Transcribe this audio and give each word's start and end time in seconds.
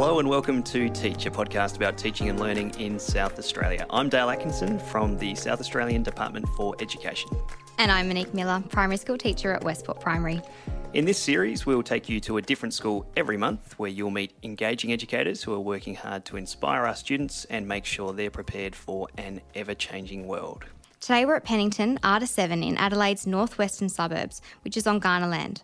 Hello 0.00 0.20
and 0.20 0.28
welcome 0.28 0.62
to 0.62 0.88
Teach, 0.88 1.26
a 1.26 1.30
podcast 1.32 1.74
about 1.74 1.98
teaching 1.98 2.28
and 2.28 2.38
learning 2.38 2.72
in 2.78 3.00
South 3.00 3.36
Australia. 3.36 3.84
I'm 3.90 4.08
Dale 4.08 4.30
Atkinson 4.30 4.78
from 4.78 5.18
the 5.18 5.34
South 5.34 5.58
Australian 5.58 6.04
Department 6.04 6.46
for 6.50 6.76
Education. 6.78 7.28
And 7.78 7.90
I'm 7.90 8.06
Monique 8.06 8.32
Miller, 8.32 8.62
primary 8.68 8.96
school 8.96 9.18
teacher 9.18 9.52
at 9.52 9.64
Westport 9.64 9.98
Primary. 9.98 10.40
In 10.94 11.04
this 11.04 11.18
series, 11.18 11.66
we'll 11.66 11.82
take 11.82 12.08
you 12.08 12.20
to 12.20 12.36
a 12.36 12.42
different 12.42 12.74
school 12.74 13.10
every 13.16 13.36
month 13.36 13.76
where 13.76 13.90
you'll 13.90 14.12
meet 14.12 14.36
engaging 14.44 14.92
educators 14.92 15.42
who 15.42 15.52
are 15.52 15.58
working 15.58 15.96
hard 15.96 16.24
to 16.26 16.36
inspire 16.36 16.86
our 16.86 16.94
students 16.94 17.44
and 17.46 17.66
make 17.66 17.84
sure 17.84 18.12
they're 18.12 18.30
prepared 18.30 18.76
for 18.76 19.08
an 19.16 19.40
ever 19.56 19.74
changing 19.74 20.28
world. 20.28 20.64
Today 21.00 21.24
we're 21.24 21.34
at 21.34 21.44
Pennington, 21.44 21.98
R-7 22.04 22.64
in 22.64 22.76
Adelaide's 22.78 23.26
northwestern 23.26 23.88
suburbs, 23.88 24.42
which 24.62 24.76
is 24.76 24.86
on 24.86 25.00
Kaurna 25.00 25.28
land. 25.28 25.62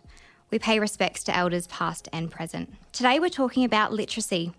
We 0.55 0.59
pay 0.59 0.79
respects 0.79 1.21
to 1.25 1.35
elders 1.35 1.67
past 1.67 2.07
and 2.13 2.31
present. 2.31 2.73
Today 2.93 3.19
we're 3.19 3.27
talking 3.27 3.65
about 3.65 3.91
literacy. 3.91 4.53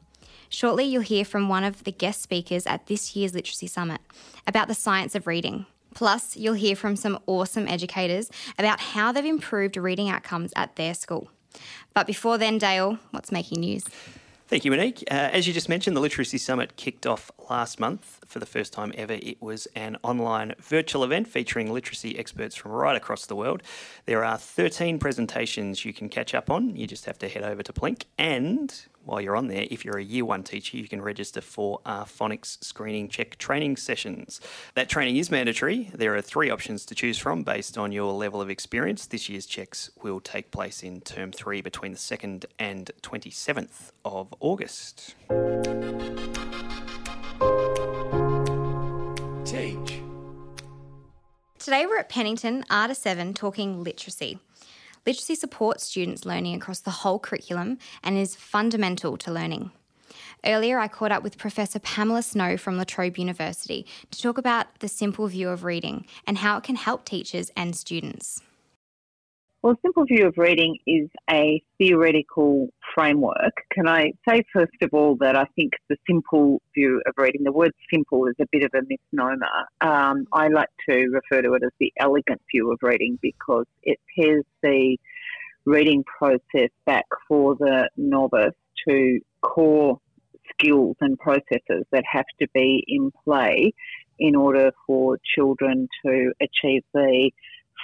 Shortly, 0.50 0.84
you'll 0.84 1.00
hear 1.00 1.24
from 1.24 1.48
one 1.48 1.64
of 1.64 1.84
the 1.84 1.90
guest 1.90 2.20
speakers 2.20 2.66
at 2.66 2.86
this 2.86 3.16
year's 3.16 3.32
Literacy 3.32 3.66
Summit 3.66 4.02
about 4.46 4.68
the 4.68 4.74
science 4.74 5.14
of 5.14 5.26
reading. 5.26 5.64
Plus, 5.94 6.36
you'll 6.36 6.52
hear 6.52 6.76
from 6.76 6.96
some 6.96 7.18
awesome 7.26 7.66
educators 7.66 8.30
about 8.58 8.78
how 8.78 9.10
they've 9.10 9.24
improved 9.24 9.78
reading 9.78 10.10
outcomes 10.10 10.52
at 10.54 10.76
their 10.76 10.92
school. 10.92 11.30
But 11.94 12.06
before 12.06 12.36
then, 12.36 12.58
Dale, 12.58 12.98
what's 13.12 13.32
making 13.32 13.60
news? 13.60 13.84
Thank 14.48 14.64
you, 14.64 14.70
Monique. 14.70 15.02
Uh, 15.10 15.14
as 15.32 15.48
you 15.48 15.52
just 15.52 15.68
mentioned, 15.68 15.96
the 15.96 16.00
Literacy 16.00 16.38
Summit 16.38 16.76
kicked 16.76 17.04
off 17.04 17.32
last 17.50 17.80
month. 17.80 18.20
For 18.26 18.38
the 18.38 18.46
first 18.46 18.72
time 18.72 18.92
ever, 18.94 19.14
it 19.14 19.42
was 19.42 19.66
an 19.74 19.96
online 20.04 20.54
virtual 20.60 21.02
event 21.02 21.26
featuring 21.26 21.72
literacy 21.72 22.16
experts 22.16 22.54
from 22.54 22.70
right 22.70 22.94
across 22.94 23.26
the 23.26 23.34
world. 23.34 23.64
There 24.04 24.24
are 24.24 24.38
13 24.38 25.00
presentations 25.00 25.84
you 25.84 25.92
can 25.92 26.08
catch 26.08 26.32
up 26.32 26.48
on. 26.48 26.76
You 26.76 26.86
just 26.86 27.06
have 27.06 27.18
to 27.18 27.28
head 27.28 27.42
over 27.42 27.64
to 27.64 27.72
Plink 27.72 28.04
and 28.18 28.72
while 29.06 29.20
you're 29.20 29.36
on 29.36 29.46
there, 29.46 29.66
if 29.70 29.84
you're 29.84 29.98
a 29.98 30.04
year 30.04 30.24
one 30.24 30.42
teacher, 30.42 30.76
you 30.76 30.88
can 30.88 31.00
register 31.00 31.40
for 31.40 31.80
our 31.86 32.04
phonics 32.04 32.62
screening 32.62 33.08
check 33.08 33.38
training 33.38 33.76
sessions. 33.76 34.40
That 34.74 34.88
training 34.88 35.16
is 35.16 35.30
mandatory. 35.30 35.90
There 35.94 36.16
are 36.16 36.20
three 36.20 36.50
options 36.50 36.84
to 36.86 36.94
choose 36.94 37.16
from 37.16 37.44
based 37.44 37.78
on 37.78 37.92
your 37.92 38.12
level 38.12 38.42
of 38.42 38.50
experience. 38.50 39.06
This 39.06 39.28
year's 39.28 39.46
checks 39.46 39.90
will 40.02 40.20
take 40.20 40.50
place 40.50 40.82
in 40.82 41.00
term 41.00 41.30
three 41.30 41.60
between 41.60 41.92
the 41.92 41.98
2nd 41.98 42.46
and 42.58 42.90
27th 43.02 43.92
of 44.04 44.34
August. 44.40 45.14
Teach. 49.44 50.02
Today 51.58 51.86
we're 51.86 51.98
at 51.98 52.08
Pennington, 52.08 52.64
R-7, 52.68 53.34
talking 53.34 53.82
literacy. 53.82 54.40
Literacy 55.06 55.36
supports 55.36 55.84
students 55.84 56.26
learning 56.26 56.56
across 56.56 56.80
the 56.80 56.90
whole 56.90 57.20
curriculum 57.20 57.78
and 58.02 58.18
is 58.18 58.34
fundamental 58.34 59.16
to 59.18 59.32
learning. 59.32 59.70
Earlier, 60.44 60.78
I 60.80 60.88
caught 60.88 61.12
up 61.12 61.22
with 61.22 61.38
Professor 61.38 61.78
Pamela 61.78 62.22
Snow 62.22 62.56
from 62.56 62.76
La 62.76 62.84
Trobe 62.84 63.16
University 63.16 63.86
to 64.10 64.20
talk 64.20 64.36
about 64.36 64.80
the 64.80 64.88
simple 64.88 65.28
view 65.28 65.48
of 65.48 65.64
reading 65.64 66.06
and 66.26 66.38
how 66.38 66.58
it 66.58 66.64
can 66.64 66.76
help 66.76 67.04
teachers 67.04 67.50
and 67.56 67.76
students. 67.76 68.42
Well, 69.66 69.74
simple 69.82 70.04
view 70.04 70.28
of 70.28 70.34
reading 70.36 70.78
is 70.86 71.08
a 71.28 71.60
theoretical 71.76 72.68
framework. 72.94 73.52
Can 73.72 73.88
I 73.88 74.12
say, 74.28 74.44
first 74.52 74.80
of 74.80 74.90
all, 74.92 75.16
that 75.16 75.34
I 75.34 75.44
think 75.56 75.72
the 75.88 75.96
simple 76.08 76.62
view 76.72 77.02
of 77.04 77.14
reading, 77.16 77.42
the 77.42 77.50
word 77.50 77.72
simple 77.92 78.28
is 78.28 78.36
a 78.40 78.46
bit 78.52 78.62
of 78.62 78.70
a 78.74 78.82
misnomer. 78.88 79.66
Um, 79.80 80.28
I 80.32 80.46
like 80.46 80.68
to 80.88 81.08
refer 81.08 81.42
to 81.42 81.54
it 81.54 81.64
as 81.64 81.72
the 81.80 81.92
elegant 81.98 82.40
view 82.54 82.70
of 82.70 82.78
reading 82.80 83.18
because 83.20 83.66
it 83.82 83.98
pares 84.16 84.44
the 84.62 84.98
reading 85.64 86.04
process 86.04 86.70
back 86.84 87.06
for 87.26 87.56
the 87.56 87.90
novice 87.96 88.54
to 88.88 89.18
core 89.40 89.98
skills 90.52 90.94
and 91.00 91.18
processes 91.18 91.84
that 91.90 92.04
have 92.08 92.26
to 92.38 92.46
be 92.54 92.84
in 92.86 93.10
play 93.24 93.72
in 94.20 94.36
order 94.36 94.70
for 94.86 95.18
children 95.34 95.88
to 96.04 96.30
achieve 96.40 96.84
the 96.94 97.32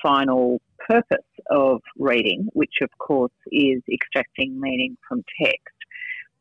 final 0.00 0.60
purpose 0.88 1.24
of 1.50 1.80
reading, 1.96 2.48
which 2.52 2.74
of 2.82 2.90
course 2.98 3.32
is 3.50 3.82
extracting 3.92 4.60
meaning 4.60 4.96
from 5.08 5.22
text. 5.40 5.76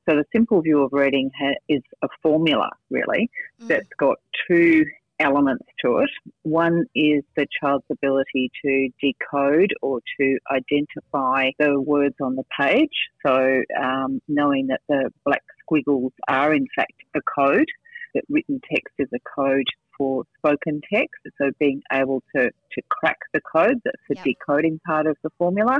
So 0.10 0.16
the 0.16 0.26
simple 0.34 0.62
view 0.62 0.84
of 0.84 0.90
reading 0.94 1.30
ha- 1.40 1.60
is 1.70 1.82
a 2.02 2.08
formula, 2.24 2.70
really, 2.90 3.30
mm. 3.62 3.68
that's 3.68 3.90
got 4.00 4.18
two 4.48 4.84
elements 5.22 5.66
to 5.86 5.98
it. 6.00 6.10
One 6.42 6.86
is 6.96 7.24
the 7.36 7.46
child's 7.62 7.86
ability 7.92 8.52
to 8.66 8.90
decode 9.00 9.72
or 9.82 10.00
to 10.20 10.38
identify 10.52 11.52
the 11.60 11.80
words 11.80 12.16
on 12.22 12.36
the 12.36 12.44
page. 12.60 12.90
So 13.26 13.62
um, 13.80 14.22
knowing 14.28 14.68
that 14.68 14.82
the 14.90 15.12
black 15.24 15.44
squiggles 15.62 16.14
are 16.28 16.54
in 16.54 16.66
fact 16.76 16.94
a 17.16 17.20
code, 17.22 17.68
that 18.14 18.24
written 18.30 18.62
text 18.70 18.94
is 19.00 19.08
a 19.14 19.20
code 19.36 19.68
for 19.98 20.24
spoken 20.38 20.82
text. 20.92 21.22
So 21.38 21.52
being 21.60 21.82
able 21.92 22.24
to, 22.36 22.44
to 22.46 22.82
crack 22.90 23.18
the 23.34 23.42
code, 23.42 23.80
that's 23.84 24.02
the 24.10 24.16
yep. 24.16 24.26
decoding 24.26 24.80
part 24.86 25.08
of 25.08 25.18
the 25.24 25.30
formula. 25.38 25.80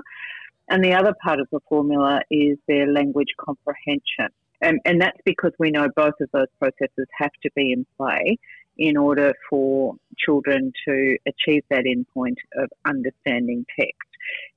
And 0.70 0.84
the 0.84 0.94
other 0.94 1.14
part 1.24 1.40
of 1.40 1.48
the 1.52 1.60
formula 1.68 2.22
is 2.30 2.58
their 2.68 2.88
language 2.88 3.34
comprehension. 3.38 4.30
And, 4.62 4.80
and 4.86 5.02
that's 5.02 5.20
because 5.26 5.52
we 5.60 5.72
know 5.72 5.88
both 5.96 6.14
of 6.22 6.30
those 6.34 6.48
processes 6.60 7.08
have 7.18 7.32
to 7.44 7.50
be 7.56 7.72
in 7.72 7.86
play 7.98 8.38
in 8.78 8.98
order 8.98 9.34
for 9.50 9.96
children 10.18 10.72
to 10.88 11.18
achieve 11.28 11.64
that 11.70 11.84
endpoint 11.86 12.38
of 12.56 12.70
understanding 12.86 13.66
text. 13.80 13.96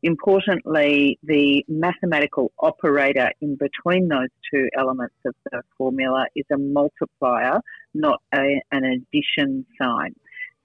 Importantly, 0.03 1.19
the 1.22 1.65
mathematical 1.69 2.53
operator 2.59 3.31
in 3.41 3.56
between 3.56 4.09
those 4.09 4.28
two 4.53 4.69
elements 4.78 5.15
of 5.25 5.34
the 5.50 5.62
formula 5.76 6.26
is 6.36 6.44
a 6.53 6.59
multiplier, 6.59 7.60
not 7.94 8.21
a, 8.34 8.60
an 8.71 8.84
addition 8.84 9.66
sign. 9.81 10.15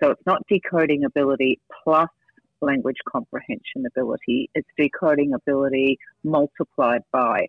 So 0.02 0.12
it's 0.12 0.26
not 0.26 0.46
decoding 0.48 1.06
ability 1.06 1.60
plus 1.84 2.10
language 2.62 2.98
comprehension 3.10 3.86
ability, 3.88 4.50
it's 4.54 4.68
decoding 4.78 5.34
ability 5.34 5.98
multiplied 6.24 7.02
by 7.12 7.48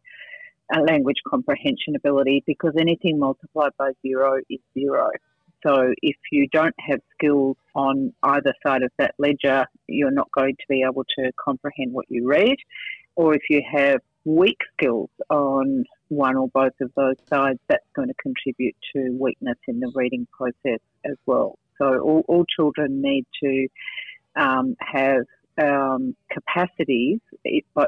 language 0.79 1.17
comprehension 1.27 1.97
ability 1.97 2.43
because 2.47 2.73
anything 2.79 3.19
multiplied 3.19 3.73
by 3.79 3.91
zero 4.03 4.39
is 4.49 4.61
zero. 4.75 5.11
So 5.67 5.93
if 6.03 6.17
you 6.33 6.49
don't 6.53 6.75
have 6.79 7.01
skills 7.13 7.57
on 7.75 8.13
either 8.23 8.55
side 8.63 8.83
of 8.83 8.91
that 8.99 9.15
ledger, 9.19 9.67
you're 9.89 10.11
not 10.11 10.31
going 10.33 10.57
to 10.57 10.65
be 10.69 10.83
able 10.89 11.05
to 11.19 11.33
comprehend 11.43 11.93
what 11.93 12.07
you 12.09 12.27
read. 12.27 12.57
Or 13.17 13.35
if 13.35 13.43
you 13.51 13.63
have 13.71 14.01
weak 14.25 14.59
skills 14.73 15.11
on 15.29 15.85
one 16.09 16.37
or 16.37 16.49
both 16.49 16.73
of 16.81 16.91
those 16.97 17.17
sides, 17.29 17.59
that's 17.69 17.85
going 17.95 18.09
to 18.09 18.15
contribute 18.15 18.77
to 18.95 19.17
weakness 19.19 19.59
in 19.69 19.81
the 19.81 19.93
reading 19.95 20.27
process 20.33 20.81
as 21.05 21.17
well. 21.27 21.59
So 21.79 21.99
all, 22.01 22.25
all 22.29 22.45
children 22.45 23.03
need 23.03 23.27
to 23.43 23.69
um, 24.37 24.77
have 24.81 25.25
um, 25.63 26.15
capacities 26.31 27.21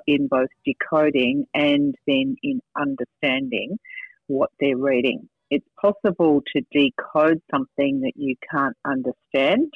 in 0.06 0.28
both 0.28 0.48
decoding 0.64 1.46
and 1.54 1.94
then 2.06 2.36
in 2.42 2.60
understanding 2.76 3.78
what 4.26 4.50
they're 4.60 4.76
reading 4.76 5.28
it's 5.52 5.68
possible 5.78 6.42
to 6.56 6.62
decode 6.72 7.42
something 7.50 8.00
that 8.00 8.14
you 8.16 8.36
can't 8.50 8.74
understand. 8.86 9.70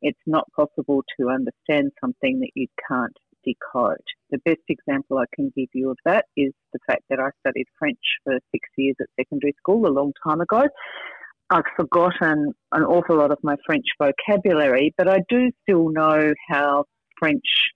It's 0.00 0.18
not 0.26 0.50
possible 0.56 1.04
to 1.20 1.28
understand 1.28 1.92
something 2.00 2.40
that 2.40 2.52
you 2.54 2.66
can't 2.88 3.12
decode. 3.44 4.00
The 4.30 4.38
best 4.46 4.62
example 4.70 5.18
I 5.18 5.26
can 5.34 5.52
give 5.54 5.68
you 5.74 5.90
of 5.90 5.98
that 6.06 6.24
is 6.34 6.52
the 6.72 6.78
fact 6.86 7.02
that 7.10 7.20
I 7.20 7.28
studied 7.40 7.66
French 7.78 7.98
for 8.24 8.38
six 8.52 8.66
years 8.78 8.96
at 9.02 9.08
secondary 9.20 9.54
school 9.58 9.86
a 9.86 9.92
long 9.92 10.12
time 10.26 10.40
ago. 10.40 10.62
I've 11.50 11.64
forgotten 11.76 12.54
an 12.72 12.82
awful 12.84 13.16
lot 13.16 13.30
of 13.30 13.38
my 13.42 13.56
French 13.66 13.84
vocabulary, 14.00 14.94
but 14.96 15.08
I 15.08 15.18
do 15.28 15.50
still 15.62 15.90
know 15.90 16.32
how 16.48 16.86
French 17.18 17.70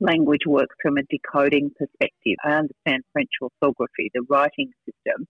language 0.00 0.46
works 0.46 0.74
from 0.82 0.96
a 0.96 1.02
decoding 1.04 1.70
perspective. 1.78 2.36
I 2.44 2.52
understand 2.52 3.04
French 3.12 3.30
orthography, 3.40 4.10
the 4.12 4.24
writing 4.28 4.70
system, 4.84 5.26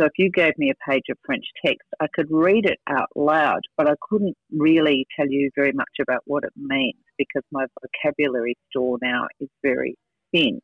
so 0.00 0.06
if 0.06 0.12
you 0.16 0.30
gave 0.30 0.56
me 0.56 0.70
a 0.70 0.90
page 0.90 1.04
of 1.10 1.18
French 1.26 1.44
text, 1.64 1.86
I 2.00 2.06
could 2.14 2.28
read 2.30 2.64
it 2.64 2.78
out 2.88 3.10
loud, 3.14 3.60
but 3.76 3.86
I 3.86 3.94
couldn't 4.08 4.34
really 4.50 5.06
tell 5.14 5.28
you 5.28 5.50
very 5.54 5.72
much 5.72 5.90
about 6.00 6.22
what 6.24 6.44
it 6.44 6.52
means 6.56 6.96
because 7.18 7.42
my 7.52 7.66
vocabulary 7.82 8.56
store 8.70 8.96
now 9.02 9.26
is 9.40 9.48
very 9.62 9.96
thin. 10.32 10.60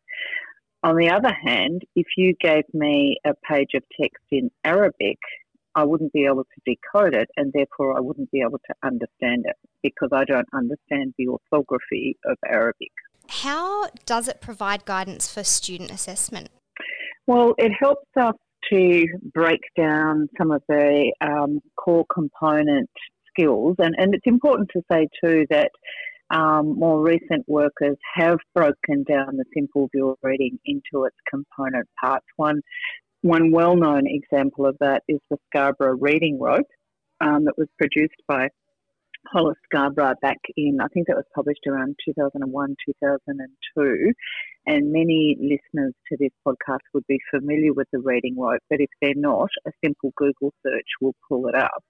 On 0.82 0.96
the 0.96 1.10
other 1.10 1.34
hand, 1.34 1.82
if 1.94 2.06
you 2.16 2.34
gave 2.40 2.64
me 2.72 3.18
a 3.26 3.34
page 3.46 3.70
of 3.74 3.82
text 4.00 4.24
in 4.30 4.50
Arabic, 4.64 5.18
I 5.76 5.84
wouldn't 5.84 6.12
be 6.12 6.24
able 6.24 6.44
to 6.44 6.60
decode 6.74 7.14
it 7.14 7.28
and 7.36 7.52
therefore 7.52 7.96
I 7.96 8.00
wouldn't 8.00 8.30
be 8.30 8.40
able 8.40 8.58
to 8.58 8.74
understand 8.82 9.44
it 9.44 9.56
because 9.82 10.08
I 10.12 10.24
don't 10.24 10.48
understand 10.52 11.14
the 11.18 11.28
orthography 11.28 12.16
of 12.24 12.36
Arabic. 12.48 12.90
How 13.28 13.88
does 14.06 14.26
it 14.26 14.40
provide 14.40 14.84
guidance 14.84 15.32
for 15.32 15.44
student 15.44 15.90
assessment? 15.90 16.48
Well, 17.26 17.54
it 17.58 17.72
helps 17.78 18.08
us 18.18 18.34
to 18.72 19.06
break 19.34 19.60
down 19.76 20.28
some 20.38 20.50
of 20.50 20.62
the 20.68 21.12
um, 21.20 21.60
core 21.76 22.06
component 22.12 22.90
skills. 23.30 23.76
And, 23.78 23.94
and 23.98 24.14
it's 24.14 24.26
important 24.26 24.70
to 24.72 24.82
say 24.90 25.08
too 25.22 25.44
that 25.50 25.70
um, 26.30 26.78
more 26.78 27.02
recent 27.02 27.44
workers 27.46 27.96
have 28.14 28.38
broken 28.54 29.04
down 29.08 29.36
the 29.36 29.44
simple 29.54 29.88
view 29.94 30.10
of 30.10 30.16
reading 30.22 30.58
into 30.64 31.04
its 31.04 31.16
component 31.30 31.86
parts. 32.02 32.26
One 32.36 32.62
One 33.22 33.50
well 33.50 33.76
known 33.76 34.04
example 34.06 34.66
of 34.66 34.76
that 34.80 35.02
is 35.08 35.18
the 35.30 35.38
Scarborough 35.46 35.96
Reading 35.98 36.38
Rope 36.40 36.66
um, 37.20 37.44
that 37.44 37.58
was 37.58 37.68
produced 37.78 38.20
by 38.28 38.48
Hollis 39.32 39.56
Scarborough 39.64 40.14
back 40.22 40.38
in, 40.56 40.78
I 40.80 40.86
think 40.88 41.08
that 41.08 41.16
was 41.16 41.24
published 41.34 41.66
around 41.66 41.96
2001, 42.04 42.76
2002. 42.86 44.12
And 44.66 44.92
many 44.92 45.36
listeners 45.40 45.94
to 46.08 46.16
this 46.18 46.30
podcast 46.46 46.80
would 46.94 47.06
be 47.06 47.18
familiar 47.30 47.72
with 47.72 47.88
the 47.92 47.98
reading 47.98 48.36
rope, 48.38 48.60
but 48.70 48.80
if 48.80 48.90
they're 49.00 49.12
not, 49.16 49.48
a 49.66 49.70
simple 49.84 50.12
Google 50.16 50.52
search 50.64 50.86
will 51.00 51.14
pull 51.28 51.48
it 51.48 51.54
up. 51.54 51.82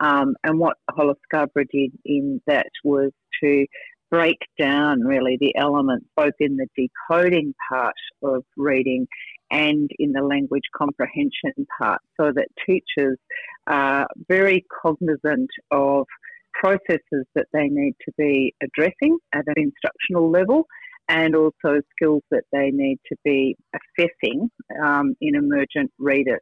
Um, 0.00 0.34
and 0.42 0.58
what 0.58 0.76
Hollis 0.90 1.18
Scarborough 1.24 1.64
did 1.70 1.92
in 2.04 2.40
that 2.46 2.70
was 2.82 3.12
to 3.42 3.66
break 4.14 4.38
down 4.56 5.00
really 5.00 5.36
the 5.40 5.52
elements 5.56 6.06
both 6.16 6.34
in 6.38 6.56
the 6.56 6.68
decoding 6.76 7.52
part 7.68 7.96
of 8.22 8.44
reading 8.56 9.08
and 9.50 9.90
in 9.98 10.12
the 10.12 10.22
language 10.22 10.62
comprehension 10.76 11.66
part 11.76 12.00
so 12.20 12.30
that 12.32 12.46
teachers 12.64 13.18
are 13.66 14.06
very 14.28 14.64
cognizant 14.82 15.50
of 15.72 16.06
processes 16.52 17.26
that 17.34 17.46
they 17.52 17.66
need 17.66 17.92
to 18.06 18.12
be 18.16 18.54
addressing 18.62 19.18
at 19.32 19.42
an 19.48 19.54
instructional 19.56 20.30
level 20.30 20.64
and 21.08 21.34
also 21.34 21.80
skills 21.96 22.22
that 22.30 22.44
they 22.52 22.70
need 22.70 22.98
to 23.08 23.16
be 23.24 23.56
assessing 23.74 24.48
um, 24.80 25.16
in 25.20 25.34
emergent 25.34 25.90
readers. 25.98 26.40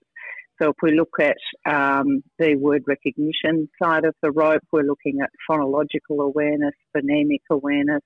So 0.62 0.68
if 0.68 0.76
we 0.80 0.92
look 0.92 1.16
at 1.18 1.36
um, 1.66 2.22
the 2.38 2.54
word 2.54 2.84
recognition 2.86 3.68
side 3.82 4.04
of 4.04 4.14
the 4.22 4.30
rope, 4.30 4.62
we're 4.70 4.82
looking 4.82 5.18
at 5.20 5.30
phonological 5.50 6.24
awareness, 6.24 6.74
phonemic 6.96 7.40
awareness, 7.50 8.02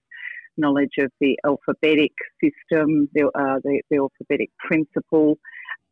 knowledge 0.56 0.94
of 0.98 1.10
the 1.20 1.38
alphabetic 1.44 2.12
system, 2.42 3.10
the, 3.12 3.26
uh, 3.34 3.60
the, 3.62 3.82
the 3.90 3.98
alphabetic 3.98 4.48
principle, 4.58 5.38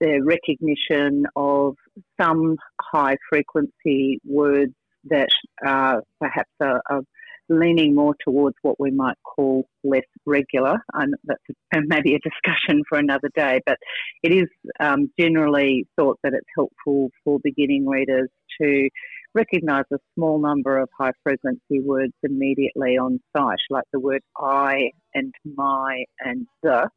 the 0.01 0.23
recognition 0.25 1.27
of 1.37 1.75
some 2.19 2.57
high 2.81 3.17
frequency 3.29 4.19
words 4.25 4.73
that 5.11 5.29
uh, 5.67 5.97
perhaps 6.19 6.51
are, 6.63 6.81
are, 6.89 7.03
leaning 7.49 7.95
more 7.95 8.15
towards 8.25 8.57
what 8.63 8.79
we 8.81 8.91
might 8.91 9.17
call 9.23 9.67
less 9.83 10.03
regular. 10.27 10.77
And 10.95 11.15
that's 11.25 11.43
maybe 11.87 12.15
a 12.15 12.19
discussion 12.19 12.83
for 12.89 12.99
another 12.99 13.29
day, 13.37 13.61
but 13.67 13.79
it 14.23 14.33
is 14.33 14.49
um, 14.81 15.11
generally 15.19 15.87
thought 15.99 16.19
that 16.23 16.33
it's 16.35 16.47
helpful 16.57 17.11
for 17.25 17.39
beginning 17.43 17.87
readers 17.87 18.29
to 18.61 18.89
recognise 19.35 19.85
a 19.93 19.99
small 20.15 20.41
number 20.41 20.79
of 20.79 20.89
high 20.99 21.13
frequency 21.23 21.81
words 21.81 22.13
immediately 22.23 22.97
on 22.97 23.21
sight, 23.37 23.59
like 23.69 23.85
the 23.93 24.01
word 24.01 24.23
I 24.37 24.91
and 25.15 25.35
my 25.57 26.05
and 26.21 26.47
the. 26.63 26.89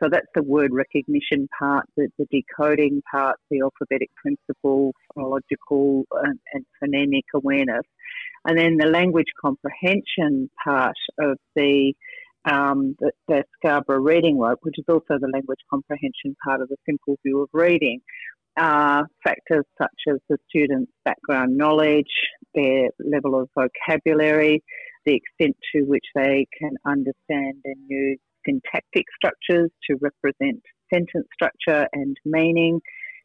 So 0.00 0.08
that's 0.08 0.26
the 0.34 0.44
word 0.44 0.70
recognition 0.72 1.48
part, 1.58 1.86
the, 1.96 2.08
the 2.18 2.26
decoding 2.30 3.02
part, 3.10 3.36
the 3.50 3.62
alphabetic 3.62 4.10
principle, 4.14 4.92
phonological 5.16 6.04
and, 6.22 6.38
and 6.52 6.64
phonemic 6.80 7.24
awareness. 7.34 7.82
And 8.48 8.58
then 8.58 8.78
the 8.78 8.86
language 8.86 9.26
comprehension 9.44 10.48
part 10.64 10.96
of 11.20 11.36
the, 11.54 11.92
um, 12.50 12.96
the, 12.98 13.12
the 13.28 13.44
Scarborough 13.56 14.00
reading 14.00 14.38
rope, 14.38 14.60
which 14.62 14.76
is 14.78 14.86
also 14.88 15.18
the 15.20 15.30
language 15.30 15.58
comprehension 15.68 16.34
part 16.42 16.62
of 16.62 16.68
the 16.68 16.76
simple 16.88 17.18
view 17.22 17.42
of 17.42 17.50
reading, 17.52 18.00
are 18.56 19.06
factors 19.22 19.66
such 19.76 20.00
as 20.08 20.16
the 20.30 20.38
student's 20.48 20.90
background 21.04 21.58
knowledge, 21.58 22.06
their 22.54 22.88
level 22.98 23.38
of 23.38 23.50
vocabulary, 23.54 24.62
the 25.04 25.14
extent 25.14 25.54
to 25.74 25.82
which 25.82 26.06
they 26.14 26.46
can 26.58 26.70
understand 26.86 27.56
and 27.66 27.76
use 27.86 28.18
syntactic 28.46 29.04
structures 29.14 29.70
to 29.90 29.98
represent 30.00 30.62
sentence 30.90 31.26
structure 31.34 31.86
and 31.92 32.16
meaning, 32.24 32.80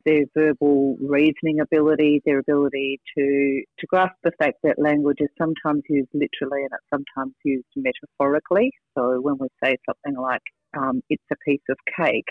their 0.05 0.25
verbal 0.35 0.97
reasoning 1.01 1.59
ability, 1.59 2.21
their 2.25 2.39
ability 2.39 3.00
to, 3.17 3.63
to 3.79 3.88
grasp 3.88 4.15
the 4.23 4.31
fact 4.39 4.57
that 4.63 4.79
language 4.79 5.17
is 5.19 5.29
sometimes 5.38 5.83
used 5.89 6.09
literally 6.13 6.63
and 6.63 6.71
it's 6.73 6.89
sometimes 6.94 7.33
used 7.44 7.65
metaphorically. 7.75 8.71
So 8.97 9.19
when 9.21 9.35
we 9.39 9.47
say 9.63 9.77
something 9.88 10.21
like, 10.21 10.41
um, 10.77 11.01
it's 11.09 11.23
a 11.31 11.35
piece 11.45 11.61
of 11.69 11.77
cake, 11.97 12.25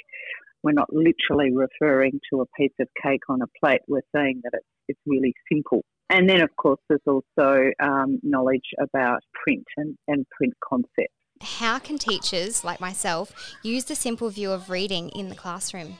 we're 0.63 0.73
not 0.73 0.93
literally 0.93 1.53
referring 1.55 2.21
to 2.33 2.41
a 2.41 2.47
piece 2.57 2.75
of 2.81 2.89
cake 3.03 3.23
on 3.29 3.41
a 3.43 3.47
plate, 3.61 3.81
we're 3.89 4.01
saying 4.15 4.41
that 4.45 4.53
it's, 4.55 4.67
it's 4.89 5.01
really 5.07 5.35
simple. 5.53 5.85
And 6.11 6.29
then, 6.29 6.41
of 6.43 6.51
course, 6.57 6.81
there's 6.89 7.01
also 7.07 7.71
um, 7.83 8.21
knowledge 8.23 8.75
about 8.81 9.21
print 9.43 9.65
and, 9.77 9.97
and 10.09 10.27
print 10.37 10.55
concepts 10.63 11.15
how 11.43 11.79
can 11.79 11.99
teachers 11.99 12.65
like 12.65 12.81
myself 12.81 13.57
use 13.63 13.85
the 13.87 13.97
simple 13.97 14.31
view 14.31 14.53
of 14.53 14.71
reading 14.71 15.09
in 15.09 15.29
the 15.29 15.35
classroom? 15.35 15.99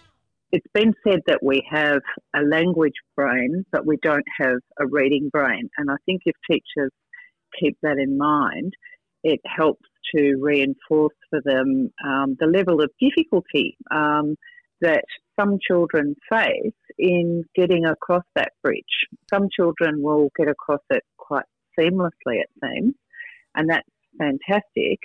It's 0.53 0.67
been 0.75 0.93
said 1.07 1.21
that 1.27 1.43
we 1.43 1.67
have 1.71 2.03
a 2.37 2.43
language 2.43 2.93
brain, 3.17 3.65
but 3.73 3.87
we 3.87 3.97
don't 4.03 4.27
have 4.39 4.59
a 4.79 4.87
reading 4.87 5.31
brain. 5.33 5.71
And 5.79 5.91
I 5.91 5.97
think 6.05 6.23
if 6.27 6.37
teachers 6.49 6.93
keep 7.59 7.79
that 7.83 7.97
in 7.97 8.19
mind, 8.19 8.75
it 9.25 9.41
helps 9.47 9.89
to 10.15 10.37
reinforce 10.43 11.15
for 11.31 11.41
them 11.43 11.91
um, 12.07 12.37
the 12.39 12.47
level 12.47 12.83
of 12.83 12.91
difficulty 13.01 13.79
um, 13.91 14.37
that 14.83 15.05
some 15.41 15.59
children 15.67 16.15
face 16.31 16.75
in 16.99 17.45
getting 17.55 17.87
across 17.87 18.25
that 18.37 18.53
bridge. 18.63 18.85
Some 19.33 19.49
children 19.57 20.03
will 20.03 20.29
get 20.37 20.49
across 20.49 20.83
it 20.91 21.03
quite 21.17 21.47
seamlessly, 21.79 22.41
it 22.43 22.51
seems, 22.63 22.95
and 23.55 23.71
that's 23.71 23.89
fantastic 24.19 24.99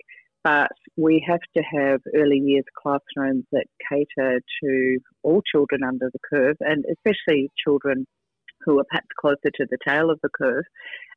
but 0.47 0.71
we 0.95 1.21
have 1.27 1.41
to 1.57 1.61
have 1.61 1.99
early 2.15 2.37
years 2.37 2.63
classrooms 2.81 3.43
that 3.51 3.65
cater 3.89 4.39
to 4.63 4.97
all 5.21 5.41
children 5.41 5.81
under 5.83 6.09
the 6.13 6.19
curve 6.33 6.55
and 6.61 6.85
especially 6.89 7.51
children 7.61 8.07
who 8.61 8.79
are 8.79 8.85
perhaps 8.89 9.07
closer 9.19 9.51
to 9.53 9.65
the 9.69 9.77
tail 9.85 10.09
of 10.09 10.19
the 10.23 10.29
curve 10.29 10.63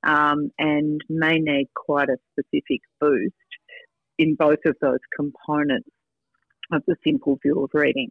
um, 0.02 0.50
and 0.58 1.00
may 1.08 1.38
need 1.38 1.68
quite 1.76 2.08
a 2.08 2.16
specific 2.32 2.80
boost 3.00 3.34
in 4.18 4.34
both 4.34 4.58
of 4.66 4.74
those 4.82 4.98
components 5.14 5.88
of 6.72 6.82
the 6.88 6.96
simple 7.04 7.38
view 7.40 7.62
of 7.62 7.70
reading. 7.72 8.10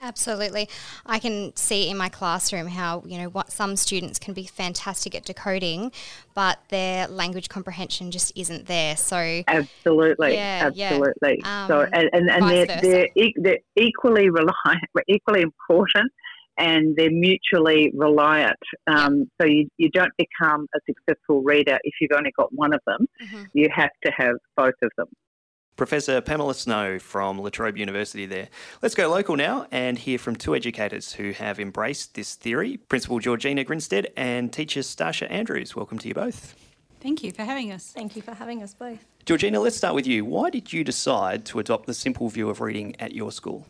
Absolutely. 0.00 0.68
I 1.06 1.18
can 1.18 1.56
see 1.56 1.88
in 1.88 1.96
my 1.96 2.08
classroom 2.08 2.66
how, 2.66 3.02
you 3.06 3.18
know, 3.18 3.28
what 3.28 3.50
some 3.50 3.74
students 3.76 4.18
can 4.18 4.34
be 4.34 4.44
fantastic 4.44 5.14
at 5.14 5.24
decoding, 5.24 5.92
but 6.34 6.58
their 6.68 7.08
language 7.08 7.48
comprehension 7.48 8.10
just 8.10 8.32
isn't 8.36 8.66
there. 8.66 8.96
So 8.96 9.42
Absolutely. 9.48 10.34
Yeah, 10.34 10.64
absolutely. 10.66 11.40
Yeah. 11.42 11.62
Um, 11.62 11.68
so 11.68 11.86
and, 11.92 12.10
and, 12.12 12.30
and 12.30 12.50
they're, 12.50 12.80
they're, 13.16 13.32
they're 13.36 13.58
equally 13.76 14.28
reliant 14.28 14.84
equally 15.08 15.40
important 15.40 16.12
and 16.58 16.94
they're 16.96 17.10
mutually 17.10 17.90
reliant. 17.94 18.58
Um, 18.86 19.30
so 19.40 19.46
you, 19.46 19.68
you 19.76 19.90
don't 19.90 20.12
become 20.16 20.66
a 20.74 20.78
successful 20.86 21.42
reader 21.42 21.78
if 21.82 21.94
you've 22.00 22.16
only 22.16 22.32
got 22.36 22.52
one 22.52 22.72
of 22.72 22.80
them. 22.86 23.06
Mm-hmm. 23.22 23.44
You 23.54 23.68
have 23.74 23.90
to 24.04 24.12
have 24.16 24.36
both 24.56 24.74
of 24.82 24.90
them. 24.96 25.08
Professor 25.76 26.20
Pamela 26.20 26.54
Snow 26.54 27.00
from 27.00 27.38
La 27.38 27.48
Trobe 27.48 27.76
University 27.76 28.26
there. 28.26 28.48
Let's 28.80 28.94
go 28.94 29.08
local 29.08 29.34
now 29.34 29.66
and 29.72 29.98
hear 29.98 30.18
from 30.18 30.36
two 30.36 30.54
educators 30.54 31.12
who 31.12 31.32
have 31.32 31.58
embraced 31.58 32.14
this 32.14 32.36
theory 32.36 32.76
Principal 32.76 33.18
Georgina 33.18 33.64
Grinstead 33.64 34.12
and 34.16 34.52
teacher 34.52 34.80
Stasia 34.80 35.28
Andrews. 35.30 35.74
Welcome 35.74 35.98
to 35.98 36.08
you 36.08 36.14
both. 36.14 36.54
Thank 37.00 37.24
you 37.24 37.32
for 37.32 37.42
having 37.42 37.72
us. 37.72 37.92
Thank 37.92 38.14
you 38.14 38.22
for 38.22 38.34
having 38.34 38.62
us 38.62 38.72
both. 38.72 39.04
Georgina, 39.26 39.58
let's 39.58 39.76
start 39.76 39.94
with 39.94 40.06
you. 40.06 40.24
Why 40.24 40.48
did 40.48 40.72
you 40.72 40.84
decide 40.84 41.44
to 41.46 41.58
adopt 41.58 41.86
the 41.86 41.94
simple 41.94 42.28
view 42.28 42.48
of 42.50 42.60
reading 42.60 42.94
at 43.00 43.12
your 43.12 43.32
school? 43.32 43.66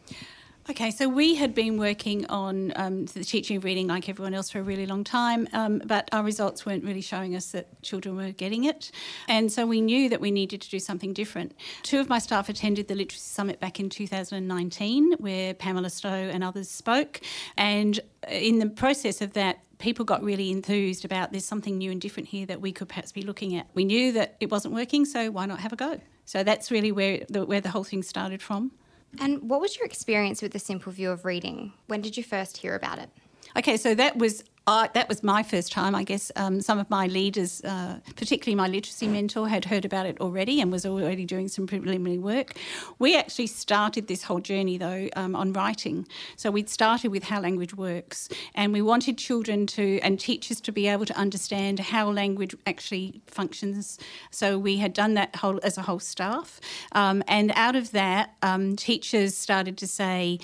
Okay, 0.66 0.90
so 0.90 1.11
we 1.11 1.35
had 1.35 1.54
been 1.54 1.76
working 1.76 2.25
on 2.30 2.73
um, 2.76 3.04
the 3.04 3.23
teaching 3.23 3.59
of 3.59 3.64
reading 3.64 3.87
like 3.87 4.09
everyone 4.09 4.33
else 4.33 4.49
for 4.49 4.61
a 4.61 4.62
really 4.62 4.87
long 4.87 5.04
time, 5.04 5.47
um, 5.52 5.83
but 5.85 6.09
our 6.11 6.23
results 6.23 6.64
weren't 6.64 6.83
really 6.83 7.02
showing 7.02 7.37
us 7.37 7.50
that 7.50 7.83
children 7.83 8.16
were 8.16 8.30
getting 8.30 8.64
it. 8.64 8.90
And 9.28 9.52
so 9.52 9.66
we 9.66 9.83
knew 9.83 10.09
that 10.09 10.23
we 10.23 10.30
needed 10.30 10.62
to 10.62 10.71
do 10.71 10.78
something 10.78 11.12
different. 11.12 11.52
Two 11.83 12.00
of 12.00 12.09
my 12.09 12.18
staff 12.18 12.49
attended 12.49 12.88
the 12.88 12.94
Literacy 12.94 13.21
Summit 13.21 13.61
back 13.61 13.78
in 13.78 13.90
2019, 13.90 15.16
where 15.18 15.52
Pamela 15.52 15.90
Snow 15.90 16.30
and 16.33 16.42
others 16.42 16.71
spoke. 16.71 17.21
And 17.59 18.00
in 18.30 18.59
the 18.59 18.71
process 18.71 19.21
of 19.21 19.35
that, 19.35 19.59
people 19.76 20.06
got 20.06 20.23
really 20.23 20.50
enthused 20.50 21.04
about 21.04 21.30
there's 21.30 21.44
something 21.44 21.76
new 21.76 21.90
and 21.90 22.00
different 22.00 22.30
here 22.30 22.47
that 22.47 22.62
we 22.62 22.73
could 22.73 22.88
perhaps 22.88 23.12
be 23.12 23.21
looking 23.21 23.54
at. 23.54 23.66
We 23.75 23.85
knew 23.85 24.12
that 24.12 24.37
it 24.40 24.50
wasn't 24.50 24.73
working, 24.73 25.04
so 25.04 25.30
why 25.30 25.44
not 25.44 25.61
have 25.61 25.75
a 25.75 25.76
go? 25.76 26.00
So 26.25 26.42
that's 26.42 26.71
really 26.71 26.90
where 26.90 27.26
the, 27.28 27.44
where 27.44 27.61
the 27.61 27.68
whole 27.68 27.85
thing 27.85 28.02
started 28.02 28.40
from. 28.40 28.73
And 29.21 29.49
what 29.49 29.61
was 29.61 29.76
your 29.76 29.87
experience 29.87 30.42
with 30.42 30.52
the 30.52 30.59
simple 30.59 30.92
view 30.92 31.11
of 31.11 31.25
reading? 31.25 31.73
When 31.87 32.00
did 32.00 32.16
you 32.16 32.23
first 32.23 32.56
hear 32.56 32.75
about 32.75 32.99
it? 32.99 33.11
Okay, 33.56 33.76
so 33.76 33.94
that 33.94 34.16
was 34.16 34.44
uh, 34.66 34.88
that 34.94 35.09
was 35.09 35.23
my 35.23 35.42
first 35.42 35.73
time. 35.73 35.94
I 35.94 36.04
guess 36.04 36.33
um, 36.37 36.61
some 36.61 36.78
of 36.78 36.88
my 36.88 37.06
leaders, 37.06 37.62
uh, 37.64 37.99
particularly 38.16 38.54
my 38.54 38.66
literacy 38.66 39.06
mentor, 39.06 39.49
had 39.49 39.66
heard 39.66 39.85
about 39.85 40.06
it 40.06 40.18
already 40.21 40.61
and 40.61 40.73
was 40.73 40.87
already 40.87 41.26
doing 41.26 41.49
some 41.49 41.66
preliminary 41.66 42.18
work. 42.18 42.54
We 42.99 43.16
actually 43.16 43.49
started 43.49 44.09
this 44.09 44.23
whole 44.23 44.40
journey 44.40 44.78
though 44.78 45.09
um, 45.16 45.37
on 45.37 45.52
writing. 45.52 46.06
So 46.37 46.50
we'd 46.50 46.71
started 46.71 47.11
with 47.11 47.25
how 47.25 47.40
language 47.40 47.75
works, 47.75 48.28
and 48.54 48.73
we 48.73 48.80
wanted 48.80 49.18
children 49.18 49.66
to 49.68 50.00
and 50.02 50.18
teachers 50.18 50.61
to 50.62 50.73
be 50.73 50.88
able 50.88 51.04
to 51.06 51.16
understand 51.16 51.78
how 51.78 52.11
language 52.11 52.54
actually 52.66 53.21
functions. 53.26 53.99
So 54.30 54.59
we 54.59 54.78
had 54.78 54.94
done 54.94 55.14
that 55.14 55.37
whole 55.37 55.61
as 55.62 55.76
a 55.76 55.83
whole 55.83 56.00
staff, 56.00 56.61
um, 56.92 57.23
and 57.28 57.52
out 57.54 57.76
of 57.76 57.92
that, 57.92 58.35
um, 58.42 58.76
teachers 58.76 59.37
started 59.37 59.76
to 59.78 59.87
say, 59.87 60.38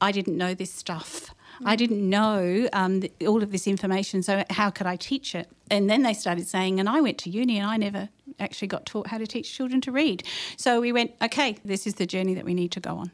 "I 0.00 0.12
didn't 0.12 0.36
know 0.36 0.52
this 0.52 0.72
stuff." 0.72 1.34
I 1.64 1.76
didn't 1.76 2.08
know 2.08 2.68
um, 2.72 3.02
all 3.26 3.42
of 3.42 3.52
this 3.52 3.66
information, 3.66 4.22
so 4.22 4.44
how 4.50 4.70
could 4.70 4.86
I 4.86 4.96
teach 4.96 5.34
it? 5.34 5.48
And 5.70 5.88
then 5.88 6.02
they 6.02 6.14
started 6.14 6.46
saying, 6.46 6.80
and 6.80 6.88
I 6.88 7.00
went 7.00 7.18
to 7.18 7.30
uni 7.30 7.58
and 7.58 7.66
I 7.66 7.76
never 7.76 8.08
actually 8.38 8.68
got 8.68 8.86
taught 8.86 9.08
how 9.08 9.18
to 9.18 9.26
teach 9.26 9.52
children 9.52 9.80
to 9.82 9.92
read. 9.92 10.24
So 10.56 10.80
we 10.80 10.92
went, 10.92 11.12
okay, 11.22 11.56
this 11.64 11.86
is 11.86 11.94
the 11.94 12.06
journey 12.06 12.34
that 12.34 12.44
we 12.44 12.54
need 12.54 12.72
to 12.72 12.80
go 12.80 12.96
on. 12.96 13.10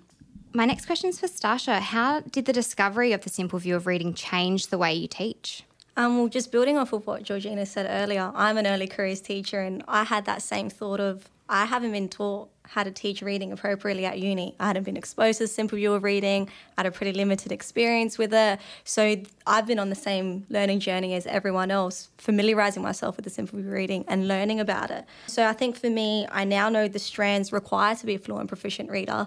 My 0.54 0.64
next 0.64 0.86
question 0.86 1.10
is 1.10 1.20
for 1.20 1.26
Stasha. 1.28 1.78
How 1.80 2.20
did 2.20 2.46
the 2.46 2.52
discovery 2.52 3.12
of 3.12 3.20
the 3.22 3.28
simple 3.28 3.58
view 3.58 3.76
of 3.76 3.86
reading 3.86 4.14
change 4.14 4.68
the 4.68 4.78
way 4.78 4.94
you 4.94 5.06
teach? 5.06 5.62
Um, 5.96 6.18
well, 6.18 6.28
just 6.28 6.50
building 6.52 6.78
off 6.78 6.92
of 6.92 7.06
what 7.06 7.24
Georgina 7.24 7.66
said 7.66 7.86
earlier, 7.90 8.32
I'm 8.34 8.56
an 8.56 8.66
early 8.66 8.86
careers 8.86 9.20
teacher 9.20 9.60
and 9.60 9.84
I 9.88 10.04
had 10.04 10.24
that 10.26 10.42
same 10.42 10.70
thought 10.70 11.00
of 11.00 11.28
I 11.48 11.64
haven't 11.64 11.92
been 11.92 12.08
taught 12.08 12.50
how 12.64 12.82
to 12.82 12.90
teach 12.90 13.22
reading 13.22 13.52
appropriately 13.52 14.04
at 14.04 14.18
uni. 14.18 14.54
I 14.60 14.66
hadn't 14.66 14.82
been 14.82 14.96
exposed 14.96 15.38
to 15.38 15.44
the 15.44 15.48
simple 15.48 15.76
view 15.76 15.94
of 15.94 16.02
reading. 16.02 16.50
I 16.76 16.82
had 16.82 16.86
a 16.86 16.90
pretty 16.90 17.12
limited 17.12 17.50
experience 17.50 18.18
with 18.18 18.34
it. 18.34 18.60
So 18.84 19.16
I've 19.46 19.66
been 19.66 19.78
on 19.78 19.88
the 19.88 19.94
same 19.94 20.44
learning 20.50 20.80
journey 20.80 21.14
as 21.14 21.26
everyone 21.26 21.70
else, 21.70 22.10
familiarizing 22.18 22.82
myself 22.82 23.16
with 23.16 23.24
the 23.24 23.30
simple 23.30 23.58
view 23.58 23.70
reading 23.70 24.04
and 24.08 24.28
learning 24.28 24.60
about 24.60 24.90
it. 24.90 25.06
So 25.26 25.46
I 25.46 25.54
think 25.54 25.76
for 25.76 25.88
me, 25.88 26.26
I 26.30 26.44
now 26.44 26.68
know 26.68 26.88
the 26.88 26.98
strands 26.98 27.52
required 27.52 27.98
to 27.98 28.06
be 28.06 28.14
a 28.16 28.18
fluent 28.18 28.48
proficient 28.48 28.90
reader 28.90 29.26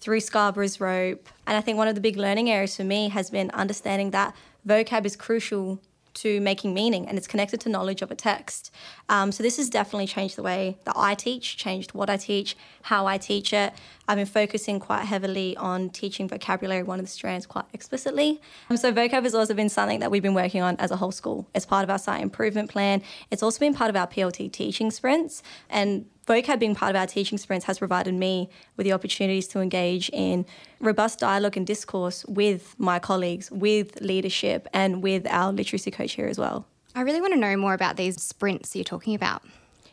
through 0.00 0.18
Scarborough's 0.18 0.80
rope. 0.80 1.28
And 1.46 1.56
I 1.56 1.60
think 1.60 1.78
one 1.78 1.86
of 1.86 1.94
the 1.94 2.00
big 2.00 2.16
learning 2.16 2.50
areas 2.50 2.76
for 2.76 2.84
me 2.84 3.10
has 3.10 3.30
been 3.30 3.50
understanding 3.52 4.10
that 4.10 4.34
vocab 4.66 5.06
is 5.06 5.14
crucial 5.14 5.80
to 6.14 6.40
making 6.40 6.74
meaning 6.74 7.06
and 7.06 7.18
it's 7.18 7.26
connected 7.26 7.60
to 7.62 7.68
knowledge 7.68 8.02
of 8.02 8.10
a 8.10 8.14
text. 8.14 8.70
Um, 9.08 9.32
so 9.32 9.42
this 9.42 9.56
has 9.56 9.68
definitely 9.70 10.06
changed 10.06 10.36
the 10.36 10.42
way 10.42 10.76
that 10.84 10.94
I 10.96 11.14
teach, 11.14 11.56
changed 11.56 11.94
what 11.94 12.10
I 12.10 12.16
teach, 12.16 12.56
how 12.82 13.06
I 13.06 13.18
teach 13.18 13.52
it. 13.52 13.72
I've 14.08 14.16
been 14.16 14.26
focusing 14.26 14.80
quite 14.80 15.04
heavily 15.04 15.56
on 15.56 15.90
teaching 15.90 16.28
vocabulary, 16.28 16.82
one 16.82 16.98
of 16.98 17.04
the 17.04 17.10
strands, 17.10 17.46
quite 17.46 17.64
explicitly. 17.72 18.40
Um, 18.68 18.76
so 18.76 18.92
vocab 18.92 19.22
has 19.22 19.34
also 19.34 19.54
been 19.54 19.68
something 19.68 20.00
that 20.00 20.10
we've 20.10 20.22
been 20.22 20.34
working 20.34 20.62
on 20.62 20.76
as 20.76 20.90
a 20.90 20.96
whole 20.96 21.12
school 21.12 21.48
as 21.54 21.64
part 21.64 21.84
of 21.84 21.90
our 21.90 21.98
site 21.98 22.20
improvement 22.20 22.70
plan. 22.70 23.02
It's 23.30 23.42
also 23.42 23.60
been 23.60 23.74
part 23.74 23.90
of 23.90 23.96
our 23.96 24.06
PLT 24.06 24.52
teaching 24.52 24.90
sprints 24.90 25.42
and 25.70 26.06
vocab 26.26 26.58
being 26.58 26.74
part 26.74 26.90
of 26.90 26.96
our 26.96 27.06
teaching 27.06 27.38
sprints 27.38 27.66
has 27.66 27.78
provided 27.78 28.14
me 28.14 28.48
with 28.76 28.84
the 28.84 28.92
opportunities 28.92 29.48
to 29.48 29.60
engage 29.60 30.08
in 30.10 30.46
robust 30.80 31.18
dialogue 31.18 31.56
and 31.56 31.66
discourse 31.66 32.24
with 32.26 32.74
my 32.78 32.98
colleagues, 32.98 33.50
with 33.50 34.00
leadership, 34.00 34.68
and 34.72 35.02
with 35.02 35.26
our 35.28 35.52
literacy 35.52 35.90
coach 35.90 36.12
here 36.12 36.26
as 36.26 36.38
well. 36.38 36.66
I 36.94 37.00
really 37.02 37.20
want 37.20 37.32
to 37.32 37.38
know 37.38 37.56
more 37.56 37.74
about 37.74 37.96
these 37.96 38.20
sprints 38.22 38.76
you're 38.76 38.84
talking 38.84 39.14
about. 39.14 39.42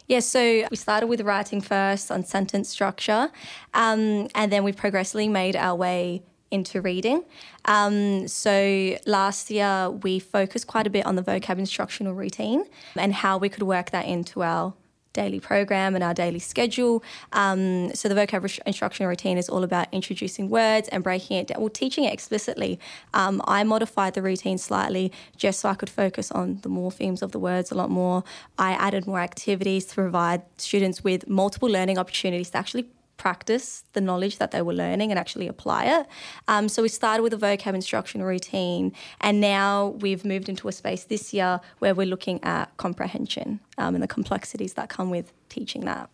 Yeah, 0.08 0.20
so 0.22 0.66
we 0.72 0.76
started 0.76 1.08
with 1.08 1.22
writing 1.22 1.62
first 1.62 2.12
on 2.12 2.24
sentence 2.24 2.68
structure, 2.68 3.30
um, 3.76 4.28
and 4.34 4.52
then 4.52 4.64
we 4.64 4.72
progressively 4.72 5.28
made 5.28 5.56
our 5.56 5.76
way 5.76 6.24
into 6.52 6.82
reading. 6.82 7.24
Um, 7.66 8.28
so 8.28 8.98
last 9.06 9.52
year 9.52 9.92
we 9.92 10.20
focused 10.20 10.68
quite 10.68 10.88
a 10.88 10.90
bit 10.90 11.06
on 11.06 11.16
the 11.16 11.22
vocab 11.22 11.60
instructional 11.60 12.14
routine 12.14 12.66
and 12.96 13.14
how 13.14 13.38
we 13.38 13.50
could 13.50 13.64
work 13.64 13.92
that 13.92 14.06
into 14.06 14.42
our 14.42 14.74
daily 15.14 15.40
program 15.40 15.96
and 15.96 16.04
our 16.04 16.14
daily 16.14 16.40
schedule. 16.40 17.04
Um, 17.34 17.94
so 17.94 18.10
the 18.10 18.16
vocab 18.16 18.60
instruction 18.66 19.08
routine 19.08 19.38
is 19.38 19.50
all 19.50 19.64
about 19.64 19.88
introducing 19.92 20.50
words 20.50 20.88
and 20.90 21.04
breaking 21.04 21.38
it 21.38 21.48
down, 21.48 21.60
well, 21.62 21.70
teaching 21.70 22.04
it 22.04 22.14
explicitly. 22.14 22.80
Um, 23.14 23.42
I 23.48 23.64
modified 23.64 24.14
the 24.14 24.22
routine 24.22 24.58
slightly 24.58 25.12
just 25.38 25.60
so 25.60 25.70
I 25.70 25.76
could 25.76 25.90
focus 25.90 26.32
on 26.32 26.60
the 26.62 26.70
morphemes 26.70 27.22
of 27.22 27.32
the 27.32 27.40
words 27.40 27.72
a 27.72 27.76
lot 27.76 27.90
more. 27.90 28.24
I 28.58 28.72
added 28.72 29.08
more 29.08 29.20
activities 29.20 29.86
to 29.86 29.96
provide 29.96 30.42
students 30.58 31.04
with 31.04 31.28
multiple 31.28 31.70
learning 31.70 31.98
opportunities 31.98 32.52
to 32.52 32.58
actually 32.58 32.90
practice 33.20 33.84
the 33.94 34.02
knowledge 34.02 34.40
that 34.40 34.50
they 34.50 34.64
were 34.64 34.74
learning 34.74 35.12
and 35.12 35.20
actually 35.20 35.48
apply 35.48 35.86
it. 35.86 36.08
Um, 36.48 36.68
so 36.68 36.82
we 36.82 36.90
started 36.90 37.22
with 37.22 37.34
a 37.34 37.38
vocab 37.38 37.76
instruction 37.76 38.24
routine, 38.24 38.94
and 39.22 39.40
now 39.40 39.90
we've 40.00 40.26
moved 40.26 40.50
into 40.50 40.68
a 40.68 40.72
space 40.72 41.04
this 41.04 41.32
year 41.34 41.62
where 41.78 41.94
we're 41.94 42.08
looking 42.08 42.44
at 42.44 42.76
comprehension 42.78 43.60
um, 43.78 43.94
and 43.94 44.02
the 44.02 44.08
complexities 44.08 44.74
that 44.74 44.90
come 44.90 45.12
with 45.12 45.32
teaching 45.50 45.86
that. 45.86 46.10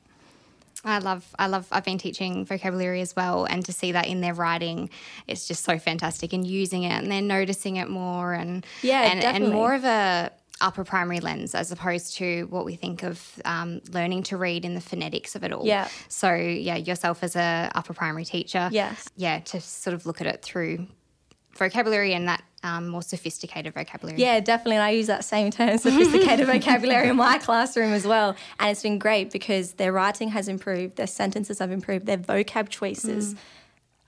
I 0.83 0.99
love, 0.99 1.33
I 1.39 1.47
love, 1.47 1.67
I've 1.71 1.83
been 1.83 1.97
teaching 1.97 2.45
vocabulary 2.45 3.01
as 3.01 3.15
well, 3.15 3.45
and 3.45 3.65
to 3.65 3.73
see 3.73 3.91
that 3.93 4.05
in 4.05 4.21
their 4.21 4.35
writing, 4.35 4.89
it's 5.25 5.47
just 5.47 5.63
so 5.63 5.79
fantastic. 5.79 6.31
And 6.31 6.45
using 6.45 6.83
it, 6.83 6.91
and 6.91 7.11
they're 7.11 7.21
noticing 7.21 7.77
it 7.77 7.89
more, 7.89 8.33
and 8.33 8.65
yeah, 8.83 9.01
and, 9.01 9.21
definitely. 9.21 9.47
and 9.47 9.55
more 9.55 9.73
of 9.73 9.83
a 9.83 10.31
upper 10.61 10.83
primary 10.83 11.19
lens 11.19 11.53
as 11.53 11.71
opposed 11.71 12.15
to 12.15 12.43
what 12.49 12.65
we 12.65 12.75
think 12.75 13.03
of 13.03 13.41
um, 13.45 13.81
learning 13.91 14.23
to 14.23 14.37
read 14.37 14.63
in 14.65 14.73
the 14.73 14.81
phonetics 14.81 15.35
of 15.35 15.43
it 15.43 15.51
all. 15.51 15.65
Yeah. 15.65 15.87
So 16.07 16.33
yeah, 16.33 16.77
yourself 16.77 17.23
as 17.23 17.35
a 17.35 17.71
upper 17.75 17.93
primary 17.93 18.25
teacher. 18.25 18.69
Yes. 18.71 19.09
Yeah, 19.15 19.39
to 19.39 19.59
sort 19.59 19.93
of 19.93 20.05
look 20.05 20.21
at 20.21 20.27
it 20.27 20.41
through 20.41 20.87
vocabulary 21.55 22.13
and 22.13 22.27
that 22.27 22.43
um, 22.63 22.87
more 22.87 23.01
sophisticated 23.01 23.73
vocabulary. 23.73 24.19
Yeah, 24.19 24.39
definitely. 24.39 24.77
And 24.77 24.83
I 24.83 24.89
use 24.91 25.07
that 25.07 25.23
same 25.23 25.51
term, 25.51 25.77
sophisticated 25.77 26.47
vocabulary, 26.51 27.09
in 27.09 27.15
my 27.15 27.37
classroom 27.37 27.93
as 27.93 28.07
well. 28.07 28.35
And 28.59 28.71
it's 28.71 28.81
been 28.81 28.97
great 28.97 29.31
because 29.31 29.73
their 29.73 29.91
writing 29.91 30.29
has 30.29 30.47
improved, 30.47 30.95
their 30.95 31.07
sentences 31.07 31.59
have 31.59 31.71
improved, 31.71 32.05
their 32.05 32.17
vocab 32.17 32.69
choices. 32.69 33.35
Mm 33.35 33.37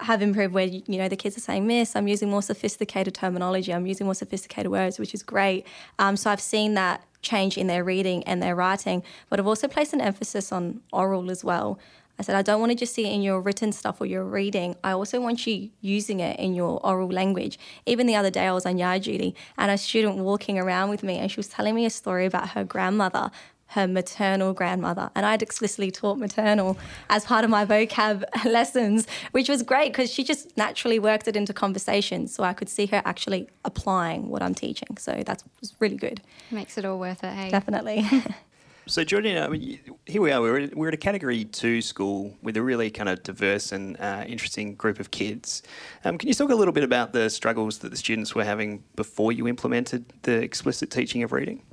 have 0.02 0.22
improved 0.22 0.54
where 0.54 0.66
you 0.66 0.84
know 0.98 1.10
the 1.10 1.16
kids 1.16 1.36
are 1.38 1.42
saying 1.42 1.66
miss 1.66 1.96
i'm 1.96 2.08
using 2.08 2.30
more 2.30 2.42
sophisticated 2.42 3.16
terminology. 3.16 3.74
I'm 3.74 3.88
using 3.88 4.06
more 4.06 4.14
sophisticated 4.14 4.72
words 4.72 5.00
which 5.00 5.14
is 5.14 5.24
great. 5.24 5.66
Um, 5.98 6.16
so 6.16 6.30
i've 6.30 6.42
seen 6.42 6.76
that 6.76 7.04
change 7.22 7.58
in 7.58 7.68
their 7.68 7.84
reading 7.84 8.24
and 8.26 8.42
their 8.42 8.56
writing 8.56 9.04
but 9.30 9.40
i've 9.40 9.48
also 9.48 9.68
placed 9.68 9.94
an 9.94 10.02
emphasis 10.02 10.52
on 10.52 10.82
oral 10.94 11.32
as 11.32 11.44
well 11.44 11.80
i 12.20 12.24
said 12.24 12.36
i 12.36 12.42
don't 12.42 12.60
want 12.60 12.72
to 12.72 12.76
just 12.76 12.94
see 12.94 13.06
it 13.06 13.14
in 13.14 13.22
your 13.22 13.40
written 13.42 13.72
stuff 13.72 14.00
or 14.02 14.06
your 14.06 14.24
reading 14.24 14.76
i 14.84 14.92
also 14.92 15.20
want 15.20 15.46
you 15.48 15.70
using 15.82 16.20
it 16.20 16.40
in 16.40 16.54
your 16.54 16.80
oral 16.86 17.10
language 17.10 17.58
even 17.86 18.08
the 18.08 18.16
other 18.16 18.30
day 18.30 18.48
i 18.48 18.52
was 18.52 18.66
on 18.66 18.78
yard 18.78 19.02
duty 19.04 19.36
and 19.58 19.72
a 19.72 19.78
student 19.78 20.18
walking 20.18 20.58
around 20.58 20.90
with 20.90 21.04
me 21.04 21.18
and 21.18 21.32
she 21.32 21.38
was 21.38 21.48
telling 21.48 21.76
me 21.76 21.86
a 21.86 21.90
story 21.90 22.26
about 22.26 22.50
her 22.50 22.64
grandmother 22.64 23.32
her 23.68 23.88
maternal 23.88 24.54
grandmother. 24.54 25.10
And 25.16 25.26
I'd 25.26 25.42
explicitly 25.42 25.92
taught 25.92 26.18
maternal 26.18 26.78
as 27.10 27.26
part 27.26 27.44
of 27.44 27.50
my 27.50 27.66
vocab 27.66 28.24
lessons, 28.46 29.08
which 29.32 29.50
was 29.50 29.64
great 29.64 29.92
because 29.92 30.12
she 30.12 30.24
just 30.24 30.56
naturally 30.58 31.00
worked 31.00 31.28
it 31.28 31.36
into 31.36 31.54
conversation. 31.54 32.28
So 32.28 32.44
I 32.44 32.54
could 32.54 32.70
see 32.70 32.86
her 32.88 33.02
actually 33.06 33.48
applying 33.66 34.30
what 34.30 34.42
I'm 34.42 34.56
teaching. 34.56 34.98
So 34.98 35.24
that 35.26 35.44
was 35.60 35.74
really 35.80 35.98
good. 35.98 36.22
Makes 36.50 36.78
it 36.78 36.86
all 36.86 37.00
worth 37.00 37.24
it, 37.24 37.34
hey? 37.34 37.50
Definitely. 37.50 38.08
So, 38.88 39.04
Georgina, 39.04 39.42
I 39.42 39.50
mean, 39.50 39.80
here 40.06 40.22
we 40.22 40.32
are. 40.32 40.42
We're, 40.42 40.70
we're 40.74 40.88
at 40.88 40.94
a 40.94 40.98
Category 40.98 41.44
2 41.44 41.82
school 41.82 42.38
with 42.42 42.56
a 42.56 42.62
really 42.62 42.90
kind 42.90 43.10
of 43.10 43.22
diverse 43.22 43.74
and 43.74 44.00
uh, 44.00 44.24
interesting 44.26 44.76
group 44.76 45.02
of 45.02 45.12
kids. 45.12 45.62
Um, 46.06 46.18
can 46.18 46.30
you 46.30 46.34
talk 46.34 46.50
a 46.52 46.56
little 46.56 46.74
bit 46.74 46.86
about 46.86 47.12
the 47.12 47.30
struggles 47.30 47.80
that 47.80 47.90
the 47.90 47.98
students 47.98 48.34
were 48.34 48.46
having 48.46 48.86
before 48.96 49.34
you 49.34 49.46
implemented 49.46 50.06
the 50.22 50.42
explicit 50.42 50.90
teaching 50.90 51.22
of 51.22 51.34
reading? 51.34 51.64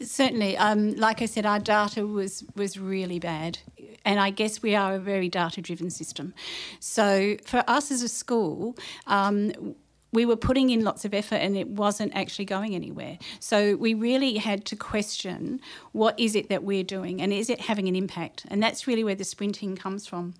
Certainly, 0.00 0.56
um, 0.56 0.94
like 0.94 1.20
I 1.20 1.26
said, 1.26 1.46
our 1.46 1.58
data 1.58 2.06
was 2.06 2.44
was 2.54 2.78
really 2.78 3.18
bad, 3.18 3.58
and 4.04 4.18
I 4.20 4.30
guess 4.30 4.62
we 4.62 4.74
are 4.74 4.94
a 4.94 4.98
very 4.98 5.28
data-driven 5.28 5.90
system. 5.90 6.32
So 6.78 7.36
for 7.44 7.64
us 7.66 7.90
as 7.90 8.02
a 8.02 8.08
school. 8.08 8.76
Um, 9.06 9.74
we 10.12 10.26
were 10.26 10.36
putting 10.36 10.70
in 10.70 10.84
lots 10.84 11.04
of 11.04 11.14
effort 11.14 11.36
and 11.36 11.56
it 11.56 11.68
wasn't 11.68 12.14
actually 12.14 12.44
going 12.44 12.74
anywhere. 12.74 13.18
So 13.40 13.76
we 13.76 13.94
really 13.94 14.36
had 14.36 14.64
to 14.66 14.76
question 14.76 15.60
what 15.92 16.18
is 16.20 16.36
it 16.36 16.48
that 16.50 16.62
we're 16.62 16.84
doing 16.84 17.20
and 17.20 17.32
is 17.32 17.48
it 17.48 17.62
having 17.62 17.88
an 17.88 17.96
impact? 17.96 18.44
And 18.48 18.62
that's 18.62 18.86
really 18.86 19.04
where 19.04 19.14
the 19.14 19.24
sprinting 19.24 19.76
comes 19.76 20.06
from 20.06 20.34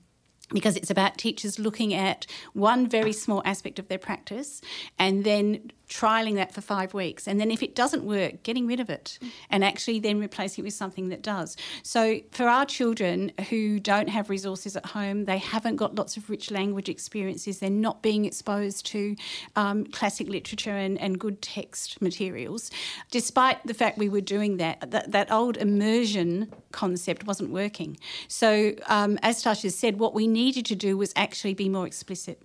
because 0.53 0.77
it's 0.77 0.91
about 0.91 1.17
teachers 1.17 1.59
looking 1.59 1.95
at 1.95 2.27
one 2.53 2.87
very 2.87 3.13
small 3.13 3.43
aspect 3.45 3.79
of 3.79 3.89
their 3.89 3.99
practice 3.99 4.61
and 4.99 5.25
then 5.25 5.71
trialing 5.93 6.35
that 6.37 6.53
for 6.53 6.61
five 6.61 6.95
weeks. 6.95 7.29
And 7.29 7.41
then 7.41 7.51
if 7.51 7.63
it 7.63 7.75
doesn't 7.75 8.05
work, 8.05 8.43
getting 8.43 8.67
rid 8.67 8.81
of 8.81 8.89
it 8.89 9.19
and 9.51 9.65
actually 9.65 10.01
then 10.01 10.19
replacing 10.19 10.63
it 10.63 10.67
with 10.67 10.75
something 10.75 11.09
that 11.11 11.23
does. 11.23 11.57
So 11.83 12.21
for 12.31 12.49
our 12.49 12.65
children 12.65 13.33
who 13.51 13.79
don't 13.79 14.09
have 14.09 14.31
resources 14.31 14.77
at 14.77 14.87
home, 14.87 15.27
they 15.27 15.39
haven't 15.39 15.77
got 15.77 15.95
lots 15.95 16.17
of 16.17 16.31
rich 16.31 16.51
language 16.51 16.89
experiences, 16.89 17.59
they're 17.59 17.71
not 17.71 18.03
being 18.03 18.25
exposed 18.25 18.87
to 18.87 19.17
um, 19.57 19.85
classic 19.85 20.29
literature 20.29 20.77
and, 20.77 20.99
and 21.01 21.19
good 21.19 21.43
text 21.43 22.01
materials. 22.01 22.71
Despite 23.11 23.67
the 23.67 23.75
fact 23.75 23.99
we 23.99 24.09
were 24.09 24.21
doing 24.21 24.57
that, 24.57 24.91
that, 24.91 25.13
that 25.13 25.31
old 25.31 25.57
immersion 25.57 26.53
concept 26.73 27.27
wasn't 27.27 27.51
working. 27.51 27.99
So 28.29 28.75
um, 28.87 29.19
as 29.23 29.45
Tasha 29.45 29.71
said, 29.71 29.99
what 29.99 30.15
we 30.15 30.27
needed 30.27 30.65
to 30.67 30.75
do 30.75 30.97
was 30.97 31.13
actually 31.17 31.55
be 31.55 31.69
more 31.69 31.87
explicit. 31.87 32.43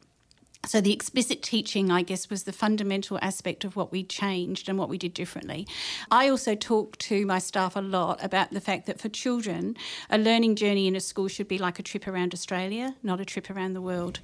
So, 0.66 0.82
the 0.82 0.94
explicit 0.94 1.42
teaching, 1.44 1.92
I 1.92 2.02
guess, 2.02 2.30
was 2.30 2.44
the 2.44 2.52
fundamental 2.52 3.20
aspect 3.22 3.64
of 3.64 3.76
what 3.76 3.92
we 3.92 4.04
changed 4.04 4.68
and 4.68 4.78
what 4.78 4.90
we 4.90 4.98
did 4.98 5.14
differently. 5.14 5.68
I 6.12 6.30
also 6.30 6.56
talk 6.56 6.98
to 7.00 7.26
my 7.26 7.40
staff 7.40 7.76
a 7.76 7.82
lot 7.82 8.24
about 8.24 8.52
the 8.52 8.62
fact 8.62 8.86
that 8.88 9.00
for 9.00 9.10
children, 9.10 9.76
a 10.10 10.18
learning 10.18 10.56
journey 10.56 10.88
in 10.88 10.96
a 10.96 11.00
school 11.00 11.28
should 11.28 11.48
be 11.48 11.58
like 11.58 11.80
a 11.80 11.84
trip 11.84 12.08
around 12.08 12.34
Australia, 12.34 12.96
not 13.04 13.20
a 13.20 13.26
trip 13.26 13.50
around 13.50 13.74
the 13.74 13.82
world. 13.82 14.20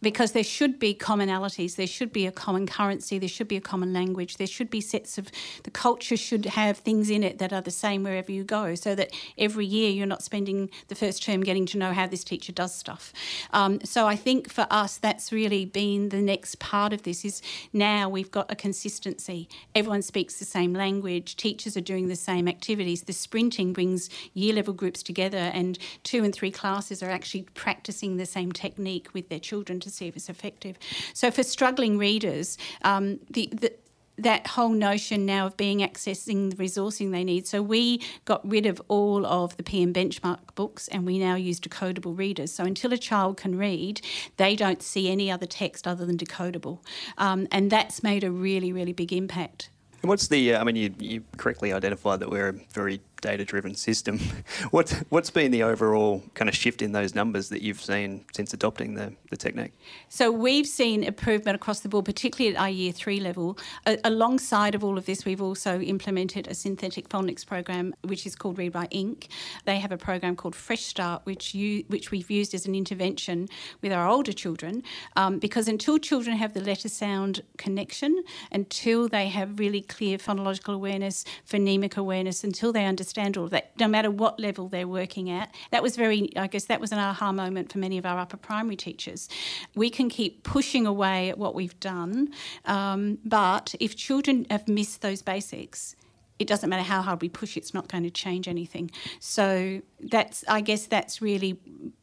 Because 0.00 0.32
there 0.32 0.44
should 0.44 0.78
be 0.78 0.94
commonalities, 0.94 1.76
there 1.76 1.86
should 1.86 2.12
be 2.12 2.26
a 2.26 2.32
common 2.32 2.66
currency, 2.66 3.18
there 3.18 3.28
should 3.28 3.48
be 3.48 3.56
a 3.56 3.60
common 3.60 3.92
language, 3.92 4.36
there 4.36 4.46
should 4.46 4.70
be 4.70 4.80
sets 4.80 5.18
of 5.18 5.30
the 5.64 5.70
culture 5.70 6.16
should 6.16 6.44
have 6.46 6.78
things 6.78 7.10
in 7.10 7.22
it 7.22 7.38
that 7.38 7.52
are 7.52 7.60
the 7.60 7.70
same 7.70 8.02
wherever 8.02 8.30
you 8.30 8.44
go, 8.44 8.74
so 8.74 8.94
that 8.94 9.10
every 9.36 9.66
year 9.66 9.90
you're 9.90 10.06
not 10.06 10.22
spending 10.22 10.70
the 10.88 10.94
first 10.94 11.22
term 11.22 11.42
getting 11.42 11.66
to 11.66 11.78
know 11.78 11.92
how 11.92 12.06
this 12.06 12.24
teacher 12.24 12.52
does 12.52 12.74
stuff. 12.74 13.12
Um, 13.52 13.80
so 13.84 14.06
I 14.06 14.16
think 14.16 14.50
for 14.50 14.66
us, 14.70 14.98
that's 14.98 15.32
really 15.32 15.64
been 15.64 16.10
the 16.10 16.22
next 16.22 16.58
part 16.58 16.92
of 16.92 17.02
this. 17.02 17.24
Is 17.24 17.42
now 17.72 18.08
we've 18.08 18.30
got 18.30 18.50
a 18.50 18.56
consistency. 18.56 19.48
Everyone 19.74 20.02
speaks 20.02 20.38
the 20.38 20.44
same 20.44 20.72
language. 20.72 21.36
Teachers 21.36 21.76
are 21.76 21.82
doing 21.82 22.08
the 22.08 22.16
same 22.16 22.46
activities. 22.46 23.02
The 23.02 23.12
sprinting 23.12 23.72
brings 23.72 24.10
year 24.34 24.54
level 24.54 24.74
groups 24.74 25.02
together, 25.02 25.50
and 25.52 25.78
two 26.04 26.24
and 26.24 26.34
three 26.34 26.50
classes 26.50 27.02
are 27.02 27.10
actually 27.10 27.42
practicing 27.54 28.16
the 28.16 28.26
same 28.26 28.52
technique 28.52 29.08
with 29.12 29.28
their 29.28 29.40
children 29.40 29.80
to 29.88 29.94
see 29.94 30.06
if 30.06 30.16
it's 30.16 30.28
effective. 30.28 30.78
So 31.14 31.30
for 31.30 31.42
struggling 31.42 31.98
readers, 31.98 32.58
um, 32.82 33.20
the, 33.30 33.48
the 33.52 33.72
that 34.18 34.48
whole 34.48 34.70
notion 34.70 35.24
now 35.24 35.46
of 35.46 35.56
being 35.56 35.78
accessing 35.78 36.50
the 36.50 36.56
resourcing 36.56 37.12
they 37.12 37.24
need. 37.24 37.46
So 37.46 37.62
we 37.62 38.02
got 38.24 38.46
rid 38.48 38.66
of 38.66 38.82
all 38.88 39.24
of 39.24 39.56
the 39.56 39.62
PM 39.62 39.94
benchmark 39.94 40.40
books 40.54 40.88
and 40.88 41.06
we 41.06 41.18
now 41.18 41.36
use 41.36 41.60
decodable 41.60 42.18
readers. 42.18 42.52
So 42.52 42.64
until 42.64 42.92
a 42.92 42.98
child 42.98 43.36
can 43.36 43.56
read, 43.56 44.00
they 44.36 44.56
don't 44.56 44.82
see 44.82 45.08
any 45.08 45.30
other 45.30 45.46
text 45.46 45.86
other 45.86 46.04
than 46.04 46.16
decodable. 46.16 46.80
Um, 47.16 47.46
and 47.52 47.70
that's 47.70 48.02
made 48.02 48.24
a 48.24 48.30
really, 48.30 48.72
really 48.72 48.92
big 48.92 49.12
impact. 49.12 49.70
And 50.02 50.08
what's 50.08 50.28
the? 50.28 50.54
Uh, 50.54 50.60
I 50.60 50.64
mean, 50.64 50.76
you, 50.76 50.94
you 50.98 51.24
correctly 51.36 51.72
identified 51.72 52.20
that 52.20 52.30
we're 52.30 52.48
a 52.48 52.52
very 52.72 53.00
data-driven 53.20 53.74
system. 53.74 54.18
What 54.70 55.02
what's 55.08 55.30
been 55.30 55.50
the 55.50 55.62
overall 55.62 56.22
kind 56.34 56.48
of 56.48 56.54
shift 56.54 56.82
in 56.82 56.92
those 56.92 57.14
numbers 57.14 57.48
that 57.48 57.62
you've 57.62 57.80
seen 57.80 58.24
since 58.34 58.52
adopting 58.52 58.94
the, 58.94 59.14
the 59.30 59.36
technique? 59.36 59.72
So 60.08 60.30
we've 60.30 60.66
seen 60.66 61.04
improvement 61.04 61.54
across 61.54 61.80
the 61.80 61.88
board, 61.88 62.04
particularly 62.04 62.54
at 62.54 62.60
our 62.60 62.68
year 62.68 62.92
three 62.92 63.20
level. 63.20 63.56
A- 63.86 63.98
alongside 64.04 64.74
of 64.74 64.84
all 64.84 64.98
of 64.98 65.06
this, 65.06 65.24
we've 65.24 65.40
also 65.40 65.80
implemented 65.80 66.48
a 66.48 66.54
synthetic 66.54 67.08
phonics 67.08 67.46
program, 67.46 67.94
which 68.02 68.26
is 68.26 68.34
called 68.34 68.58
Read 68.58 68.74
Write 68.74 68.90
Inc. 68.90 69.28
They 69.64 69.78
have 69.78 69.92
a 69.92 69.96
program 69.96 70.36
called 70.36 70.54
Fresh 70.54 70.84
Start, 70.84 71.24
which 71.24 71.54
you 71.54 71.84
which 71.88 72.10
we've 72.10 72.30
used 72.30 72.52
as 72.54 72.66
an 72.66 72.74
intervention 72.74 73.48
with 73.80 73.92
our 73.92 74.06
older 74.06 74.32
children, 74.32 74.82
um, 75.16 75.38
because 75.38 75.68
until 75.68 75.98
children 75.98 76.36
have 76.36 76.52
the 76.52 76.60
letter 76.60 76.88
sound 76.88 77.42
connection, 77.56 78.22
until 78.52 79.08
they 79.08 79.28
have 79.28 79.58
really 79.58 79.80
clear 79.80 80.18
phonological 80.18 80.74
awareness, 80.74 81.24
phonemic 81.48 81.96
awareness, 81.96 82.44
until 82.44 82.72
they 82.72 82.84
understand 82.84 83.07
understand 83.08 83.36
all 83.36 83.44
of 83.44 83.50
that, 83.50 83.72
no 83.78 83.88
matter 83.88 84.10
what 84.10 84.38
level 84.38 84.68
they're 84.68 84.86
working 84.86 85.30
at. 85.30 85.54
That 85.70 85.82
was 85.82 85.96
very, 85.96 86.30
I 86.36 86.46
guess, 86.46 86.66
that 86.66 86.80
was 86.80 86.92
an 86.92 86.98
aha 86.98 87.32
moment 87.32 87.72
for 87.72 87.78
many 87.78 87.96
of 87.98 88.04
our 88.04 88.18
upper 88.18 88.36
primary 88.36 88.76
teachers. 88.76 89.28
We 89.74 89.88
can 89.88 90.08
keep 90.10 90.42
pushing 90.42 90.86
away 90.86 91.30
at 91.30 91.38
what 91.38 91.54
we've 91.54 91.78
done, 91.80 92.28
um, 92.66 93.18
but 93.24 93.74
if 93.80 93.96
children 93.96 94.46
have 94.50 94.68
missed 94.68 95.00
those 95.00 95.22
basics, 95.22 95.96
it 96.38 96.46
doesn't 96.46 96.68
matter 96.68 96.82
how 96.82 97.00
hard 97.02 97.22
we 97.22 97.28
push, 97.28 97.56
it's 97.56 97.72
not 97.72 97.88
going 97.88 98.04
to 98.04 98.10
change 98.10 98.46
anything. 98.46 98.90
So 99.20 99.80
that's, 99.98 100.44
I 100.46 100.60
guess, 100.60 100.86
that's 100.86 101.22
really 101.22 101.58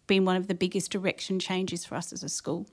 been 0.07 0.25
one 0.25 0.35
of 0.35 0.47
the 0.47 0.55
biggest 0.55 0.91
direction 0.91 1.39
changes 1.39 1.85
for 1.85 1.95
us 1.95 2.11
as 2.11 2.23
a 2.23 2.29
school. 2.29 2.65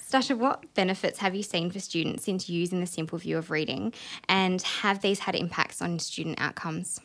Stasha, 0.00 0.36
what 0.36 0.72
benefits 0.74 1.18
have 1.18 1.34
you 1.34 1.42
seen 1.42 1.70
for 1.70 1.78
students 1.80 2.24
since 2.24 2.48
using 2.48 2.80
the 2.80 2.86
simple 2.86 3.16
view 3.18 3.38
of 3.38 3.50
reading, 3.50 3.92
and 4.28 4.60
have 4.62 5.00
these 5.02 5.20
had 5.20 5.34
impacts 5.34 5.80
on 5.80 5.98
student 5.98 6.40
outcomes? 6.40 7.00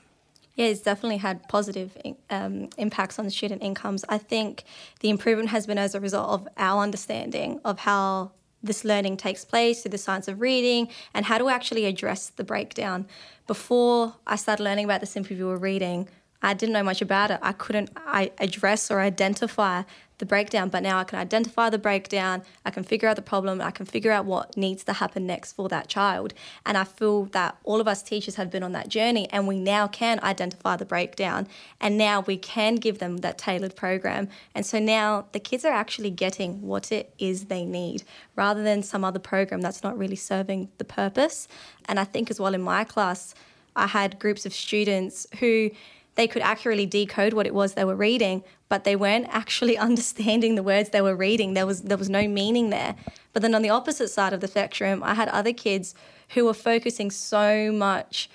Yeah, 0.56 0.68
it's 0.68 0.82
definitely 0.82 1.18
had 1.18 1.48
positive 1.50 1.98
um, 2.30 2.70
impacts 2.78 3.20
on 3.20 3.26
the 3.26 3.32
student 3.32 3.62
incomes. 3.62 4.06
I 4.08 4.18
think 4.18 4.64
the 5.02 5.10
improvement 5.10 5.50
has 5.50 5.68
been 5.68 5.78
as 5.78 5.94
a 5.96 6.00
result 6.00 6.30
of 6.30 6.48
our 6.58 6.82
understanding 6.82 7.60
of 7.66 7.80
how 7.80 8.32
this 8.64 8.84
learning 8.86 9.18
takes 9.18 9.46
place 9.46 9.82
through 9.82 9.92
the 9.92 9.98
science 9.98 10.28
of 10.28 10.42
reading 10.42 10.88
and 11.14 11.26
how 11.26 11.38
to 11.38 11.50
actually 11.50 11.86
address 11.86 12.30
the 12.30 12.44
breakdown. 12.44 13.06
Before 13.48 14.16
I 14.26 14.38
started 14.38 14.64
learning 14.64 14.86
about 14.86 15.02
the 15.02 15.08
simple 15.08 15.54
of 15.54 15.62
reading, 15.62 16.08
I 16.42 16.54
didn't 16.54 16.74
know 16.74 16.84
much 16.84 17.02
about 17.02 17.32
it. 17.32 17.40
I 17.42 17.52
couldn't 17.52 17.90
I 17.96 18.32
address 18.40 18.90
or 18.90 19.02
identify 19.02 19.84
the 20.18 20.26
breakdown, 20.26 20.70
but 20.70 20.82
now 20.82 20.98
I 20.98 21.04
can 21.04 21.20
identify 21.20 21.70
the 21.70 21.78
breakdown, 21.78 22.44
I 22.66 22.72
can 22.72 22.84
figure 22.84 23.10
out 23.10 23.16
the 23.16 23.22
problem, 23.22 23.62
I 23.62 23.72
can 23.72 23.86
figure 23.86 24.12
out 24.12 24.25
what 24.25 24.56
needs 24.56 24.84
to 24.86 24.94
happen 24.94 25.28
next 25.28 25.54
for 25.54 25.68
that 25.70 25.88
child. 25.88 26.34
And 26.66 26.78
I 26.78 26.84
feel 26.84 27.25
that 27.25 27.58
all 27.64 27.82
of 27.82 27.88
us 27.88 28.01
teachers 28.01 28.36
have 28.36 28.50
been 28.50 28.64
on 28.64 28.72
that 28.74 28.88
journey 28.88 29.28
and 29.32 29.48
we 29.48 29.60
now 29.60 29.88
can 29.88 30.20
identify 30.22 30.75
the 30.78 30.86
breakdown 30.86 31.48
and 31.82 31.98
now 31.98 32.22
we 32.22 32.38
can 32.38 32.75
give 32.75 33.00
them 33.00 33.18
that 33.18 33.38
tailored 33.38 33.75
program. 33.75 34.30
And 34.54 34.66
so 34.66 34.80
now 34.80 35.25
the 35.32 35.40
kids 35.40 35.66
are 35.66 35.74
actually 35.74 36.12
getting 36.12 36.62
what 36.62 36.92
it 36.92 37.14
is 37.20 37.46
they 37.46 37.66
need 37.66 38.04
rather 38.36 38.64
than 38.64 38.84
some 38.84 39.04
other 39.04 39.20
program 39.20 39.62
that's 39.62 39.84
not 39.84 39.98
really 39.98 40.16
serving 40.16 40.70
the 40.78 40.86
purpose. 40.86 41.48
And 41.86 42.00
I 42.00 42.04
think 42.06 42.32
as 42.32 42.40
well 42.40 42.54
in 42.54 42.62
my 42.62 42.84
class, 42.84 43.36
I 43.75 43.88
had 43.88 44.20
groups 44.20 44.46
of 44.46 44.54
students 44.54 45.28
who 45.40 45.72
they 46.16 46.28
could 46.28 46.42
accurately 46.42 46.86
decode 46.86 47.34
what 47.34 47.46
it 47.46 47.54
was 47.54 47.74
they 47.74 47.84
were 47.84 47.96
reading, 47.96 48.44
but 48.70 48.84
they 48.84 48.96
weren't 48.96 49.28
actually 49.30 49.78
understanding 49.90 50.56
the 50.56 50.64
words 50.64 50.90
they 50.90 51.01
were 51.01 51.16
reading. 51.16 51.54
There 51.54 51.66
was 51.66 51.84
there 51.84 51.98
was 51.98 52.10
no 52.10 52.28
meaning 52.28 52.70
there. 52.70 52.96
But 53.34 53.42
then 53.42 53.54
on 53.54 53.62
the 53.62 53.70
opposite 53.70 54.10
side 54.10 54.34
of 54.34 54.40
the 54.40 54.48
spectrum, 54.48 55.04
I 55.04 55.14
had 55.14 55.28
other 55.30 55.54
kids 55.54 55.94
who 56.30 56.46
were 56.46 56.54
focusing 56.54 57.12
so 57.12 57.72
much 57.72 58.30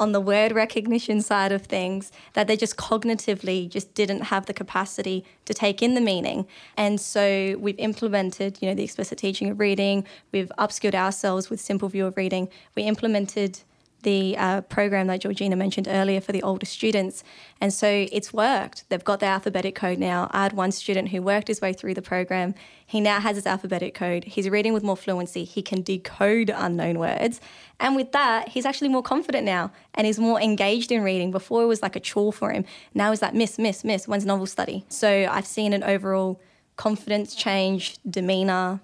on 0.00 0.12
the 0.12 0.20
word 0.20 0.52
recognition 0.52 1.20
side 1.20 1.52
of 1.52 1.62
things 1.62 2.10
that 2.32 2.46
they 2.46 2.56
just 2.56 2.76
cognitively 2.78 3.68
just 3.68 3.92
didn't 3.92 4.22
have 4.22 4.46
the 4.46 4.54
capacity 4.54 5.24
to 5.44 5.52
take 5.52 5.82
in 5.82 5.94
the 5.94 6.00
meaning. 6.00 6.46
And 6.76 6.98
so 6.98 7.56
we've 7.58 7.78
implemented, 7.78 8.58
you 8.62 8.68
know, 8.68 8.74
the 8.74 8.82
explicit 8.82 9.18
teaching 9.18 9.50
of 9.50 9.60
reading. 9.60 10.06
We've 10.32 10.50
upskilled 10.58 10.94
ourselves 10.94 11.50
with 11.50 11.60
simple 11.60 11.88
view 11.90 12.06
of 12.06 12.16
reading. 12.16 12.48
We 12.74 12.84
implemented 12.84 13.60
the 14.02 14.36
uh, 14.36 14.60
program 14.62 15.06
that 15.08 15.20
Georgina 15.20 15.56
mentioned 15.56 15.88
earlier 15.88 16.20
for 16.20 16.32
the 16.32 16.42
older 16.42 16.66
students. 16.66 17.22
And 17.60 17.72
so 17.72 18.06
it's 18.10 18.32
worked. 18.32 18.84
They've 18.88 19.04
got 19.04 19.20
the 19.20 19.26
alphabetic 19.26 19.74
code 19.74 19.98
now. 19.98 20.30
I 20.32 20.42
had 20.44 20.52
one 20.52 20.72
student 20.72 21.08
who 21.08 21.22
worked 21.22 21.48
his 21.48 21.60
way 21.60 21.72
through 21.72 21.94
the 21.94 22.02
program. 22.02 22.54
He 22.86 23.00
now 23.00 23.20
has 23.20 23.36
his 23.36 23.46
alphabetic 23.46 23.94
code. 23.94 24.24
He's 24.24 24.48
reading 24.48 24.72
with 24.72 24.82
more 24.82 24.96
fluency. 24.96 25.44
He 25.44 25.62
can 25.62 25.82
decode 25.82 26.50
unknown 26.54 26.98
words. 26.98 27.40
And 27.78 27.96
with 27.96 28.12
that, 28.12 28.48
he's 28.48 28.66
actually 28.66 28.88
more 28.88 29.02
confident 29.02 29.44
now 29.44 29.72
and 29.94 30.06
he's 30.06 30.18
more 30.18 30.40
engaged 30.40 30.92
in 30.92 31.02
reading. 31.02 31.30
Before 31.30 31.62
it 31.62 31.66
was 31.66 31.82
like 31.82 31.96
a 31.96 32.00
chore 32.00 32.32
for 32.32 32.50
him. 32.50 32.64
Now 32.94 33.10
he's 33.10 33.22
like, 33.22 33.34
miss, 33.34 33.58
miss, 33.58 33.84
miss, 33.84 34.08
when's 34.08 34.26
novel 34.26 34.46
study? 34.46 34.84
So 34.88 35.28
I've 35.30 35.46
seen 35.46 35.72
an 35.72 35.82
overall 35.82 36.40
confidence 36.76 37.34
change, 37.34 37.98
demeanour. 38.08 38.80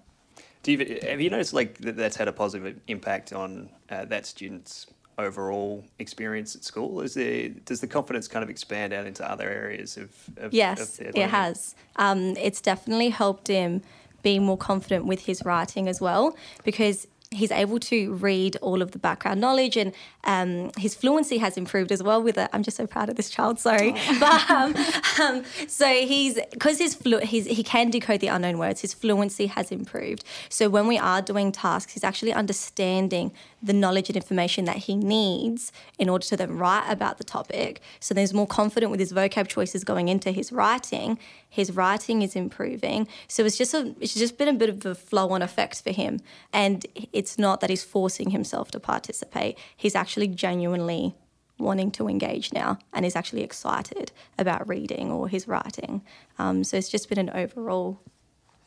Do 0.62 0.72
you, 0.72 0.98
have 1.08 1.20
you 1.20 1.30
noticed 1.30 1.54
like 1.54 1.78
that 1.78 1.96
that's 1.96 2.16
had 2.16 2.28
a 2.28 2.32
positive 2.32 2.78
impact 2.88 3.32
on 3.32 3.70
uh, 3.88 4.04
that 4.06 4.26
student's 4.26 4.86
overall 5.18 5.84
experience 5.98 6.54
at 6.54 6.64
school? 6.64 7.00
Is 7.00 7.14
there 7.14 7.48
does 7.64 7.80
the 7.80 7.86
confidence 7.86 8.28
kind 8.28 8.42
of 8.42 8.50
expand 8.50 8.92
out 8.92 9.06
into 9.06 9.28
other 9.28 9.48
areas 9.48 9.96
of, 9.96 10.10
of 10.36 10.52
yes, 10.52 10.98
of 11.00 11.14
it 11.14 11.30
has. 11.30 11.74
Um, 11.96 12.36
it's 12.36 12.60
definitely 12.60 13.10
helped 13.10 13.48
him 13.48 13.82
be 14.22 14.38
more 14.38 14.58
confident 14.58 15.06
with 15.06 15.26
his 15.26 15.44
writing 15.44 15.88
as 15.88 16.00
well 16.00 16.36
because 16.64 17.06
he's 17.32 17.50
able 17.50 17.78
to 17.80 18.14
read 18.14 18.56
all 18.56 18.82
of 18.82 18.92
the 18.92 18.98
background 18.98 19.40
knowledge 19.40 19.76
and 19.76 19.92
um, 20.24 20.70
his 20.78 20.94
fluency 20.94 21.38
has 21.38 21.56
improved 21.56 21.90
as 21.90 22.02
well 22.02 22.22
with 22.22 22.38
it. 22.38 22.48
I'm 22.52 22.62
just 22.62 22.76
so 22.76 22.86
proud 22.86 23.08
of 23.08 23.16
this 23.16 23.30
child, 23.30 23.58
sorry. 23.58 23.94
Oh. 23.96 24.16
But 24.26 24.50
um, 24.50 24.74
um, 25.20 25.44
so 25.68 25.86
he's, 25.86 26.38
because 26.52 26.78
his 26.78 26.94
flu- 26.94 27.20
he's, 27.20 27.46
he 27.46 27.62
can 27.62 27.90
decode 27.90 28.20
the 28.20 28.28
unknown 28.28 28.58
words, 28.58 28.80
his 28.80 28.94
fluency 28.94 29.46
has 29.46 29.70
improved. 29.70 30.24
So 30.48 30.68
when 30.68 30.86
we 30.86 30.98
are 30.98 31.20
doing 31.20 31.52
tasks, 31.52 31.92
he's 31.92 32.04
actually 32.04 32.32
understanding 32.32 33.32
the 33.62 33.72
knowledge 33.72 34.08
and 34.08 34.16
information 34.16 34.64
that 34.66 34.76
he 34.76 34.94
needs 34.94 35.72
in 35.98 36.08
order 36.08 36.24
to 36.26 36.36
then 36.36 36.56
write 36.56 36.88
about 36.90 37.18
the 37.18 37.24
topic. 37.24 37.80
So 38.00 38.14
then 38.14 38.22
he's 38.22 38.34
more 38.34 38.46
confident 38.46 38.90
with 38.90 39.00
his 39.00 39.12
vocab 39.12 39.48
choices 39.48 39.84
going 39.84 40.08
into 40.08 40.30
his 40.30 40.52
writing. 40.52 41.18
His 41.48 41.72
writing 41.72 42.22
is 42.22 42.36
improving. 42.36 43.08
So 43.28 43.44
it's 43.44 43.56
just 43.56 43.74
a, 43.74 43.94
it's 44.00 44.14
just 44.14 44.38
been 44.38 44.48
a 44.48 44.52
bit 44.52 44.68
of 44.68 44.84
a 44.86 44.94
flow 44.94 45.30
on 45.30 45.42
effect 45.42 45.82
for 45.82 45.90
him. 45.90 46.20
And 46.52 46.86
it's 47.16 47.38
not 47.38 47.60
that 47.60 47.70
he's 47.70 47.82
forcing 47.82 48.30
himself 48.30 48.70
to 48.72 48.78
participate. 48.78 49.58
He's 49.74 49.94
actually 49.94 50.28
genuinely 50.28 51.14
wanting 51.58 51.90
to 51.90 52.08
engage 52.08 52.52
now 52.52 52.78
and 52.92 53.06
is 53.06 53.16
actually 53.16 53.42
excited 53.42 54.12
about 54.38 54.68
reading 54.68 55.10
or 55.10 55.26
his 55.26 55.48
writing. 55.48 56.02
Um, 56.38 56.62
so 56.62 56.76
it's 56.76 56.90
just 56.90 57.08
been 57.08 57.18
an 57.18 57.30
overall 57.30 57.98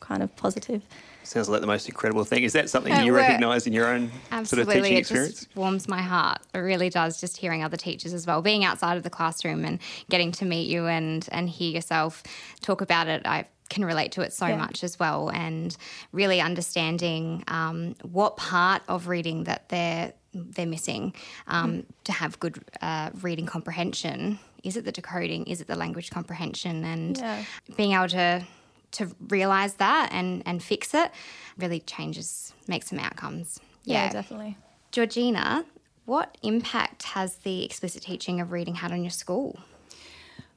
kind 0.00 0.20
of 0.20 0.34
positive. 0.34 0.82
Sounds 1.22 1.48
like 1.48 1.60
the 1.60 1.66
most 1.68 1.88
incredible 1.88 2.24
thing. 2.24 2.42
Is 2.42 2.54
that 2.54 2.68
something 2.68 3.04
you 3.04 3.14
recognise 3.14 3.68
in 3.68 3.72
your 3.72 3.86
own 3.86 4.10
Absolutely. 4.32 4.74
sort 4.74 4.78
of 4.78 4.84
teaching 4.84 4.96
it 4.96 5.00
experience? 5.00 5.34
Just 5.34 5.56
warms 5.56 5.86
my 5.86 6.02
heart. 6.02 6.40
It 6.52 6.58
really 6.58 6.90
does. 6.90 7.20
Just 7.20 7.36
hearing 7.36 7.62
other 7.62 7.76
teachers 7.76 8.12
as 8.12 8.26
well, 8.26 8.42
being 8.42 8.64
outside 8.64 8.96
of 8.96 9.04
the 9.04 9.10
classroom 9.10 9.64
and 9.64 9.78
getting 10.08 10.32
to 10.32 10.44
meet 10.44 10.68
you 10.68 10.86
and 10.86 11.28
and 11.30 11.48
hear 11.48 11.70
yourself 11.70 12.24
talk 12.62 12.80
about 12.80 13.06
it. 13.06 13.22
I 13.26 13.44
can 13.70 13.84
relate 13.84 14.12
to 14.12 14.20
it 14.20 14.32
so 14.32 14.46
yeah. 14.46 14.56
much 14.56 14.84
as 14.84 14.98
well, 14.98 15.30
and 15.30 15.74
really 16.12 16.40
understanding 16.40 17.42
um, 17.48 17.94
what 18.02 18.36
part 18.36 18.82
of 18.88 19.08
reading 19.08 19.44
that 19.44 19.68
they're 19.70 20.12
they're 20.32 20.66
missing 20.66 21.12
um, 21.48 21.72
mm. 21.72 21.84
to 22.04 22.12
have 22.12 22.38
good 22.38 22.62
uh, 22.82 23.10
reading 23.22 23.46
comprehension. 23.46 24.38
Is 24.62 24.76
it 24.76 24.84
the 24.84 24.92
decoding? 24.92 25.44
Is 25.46 25.60
it 25.60 25.66
the 25.66 25.74
language 25.74 26.10
comprehension? 26.10 26.84
And 26.84 27.18
yeah. 27.18 27.44
being 27.76 27.92
able 27.92 28.08
to 28.08 28.44
to 28.92 29.08
realize 29.28 29.74
that 29.74 30.10
and, 30.12 30.42
and 30.46 30.62
fix 30.62 30.94
it 30.94 31.10
really 31.56 31.80
changes, 31.80 32.52
makes 32.66 32.88
some 32.88 32.98
outcomes. 32.98 33.60
Yeah, 33.84 34.10
definitely. 34.10 34.56
Georgina, 34.90 35.64
what 36.06 36.36
impact 36.42 37.04
has 37.04 37.36
the 37.36 37.64
explicit 37.64 38.02
teaching 38.02 38.40
of 38.40 38.50
reading 38.50 38.74
had 38.74 38.90
on 38.92 39.04
your 39.04 39.10
school? 39.10 39.60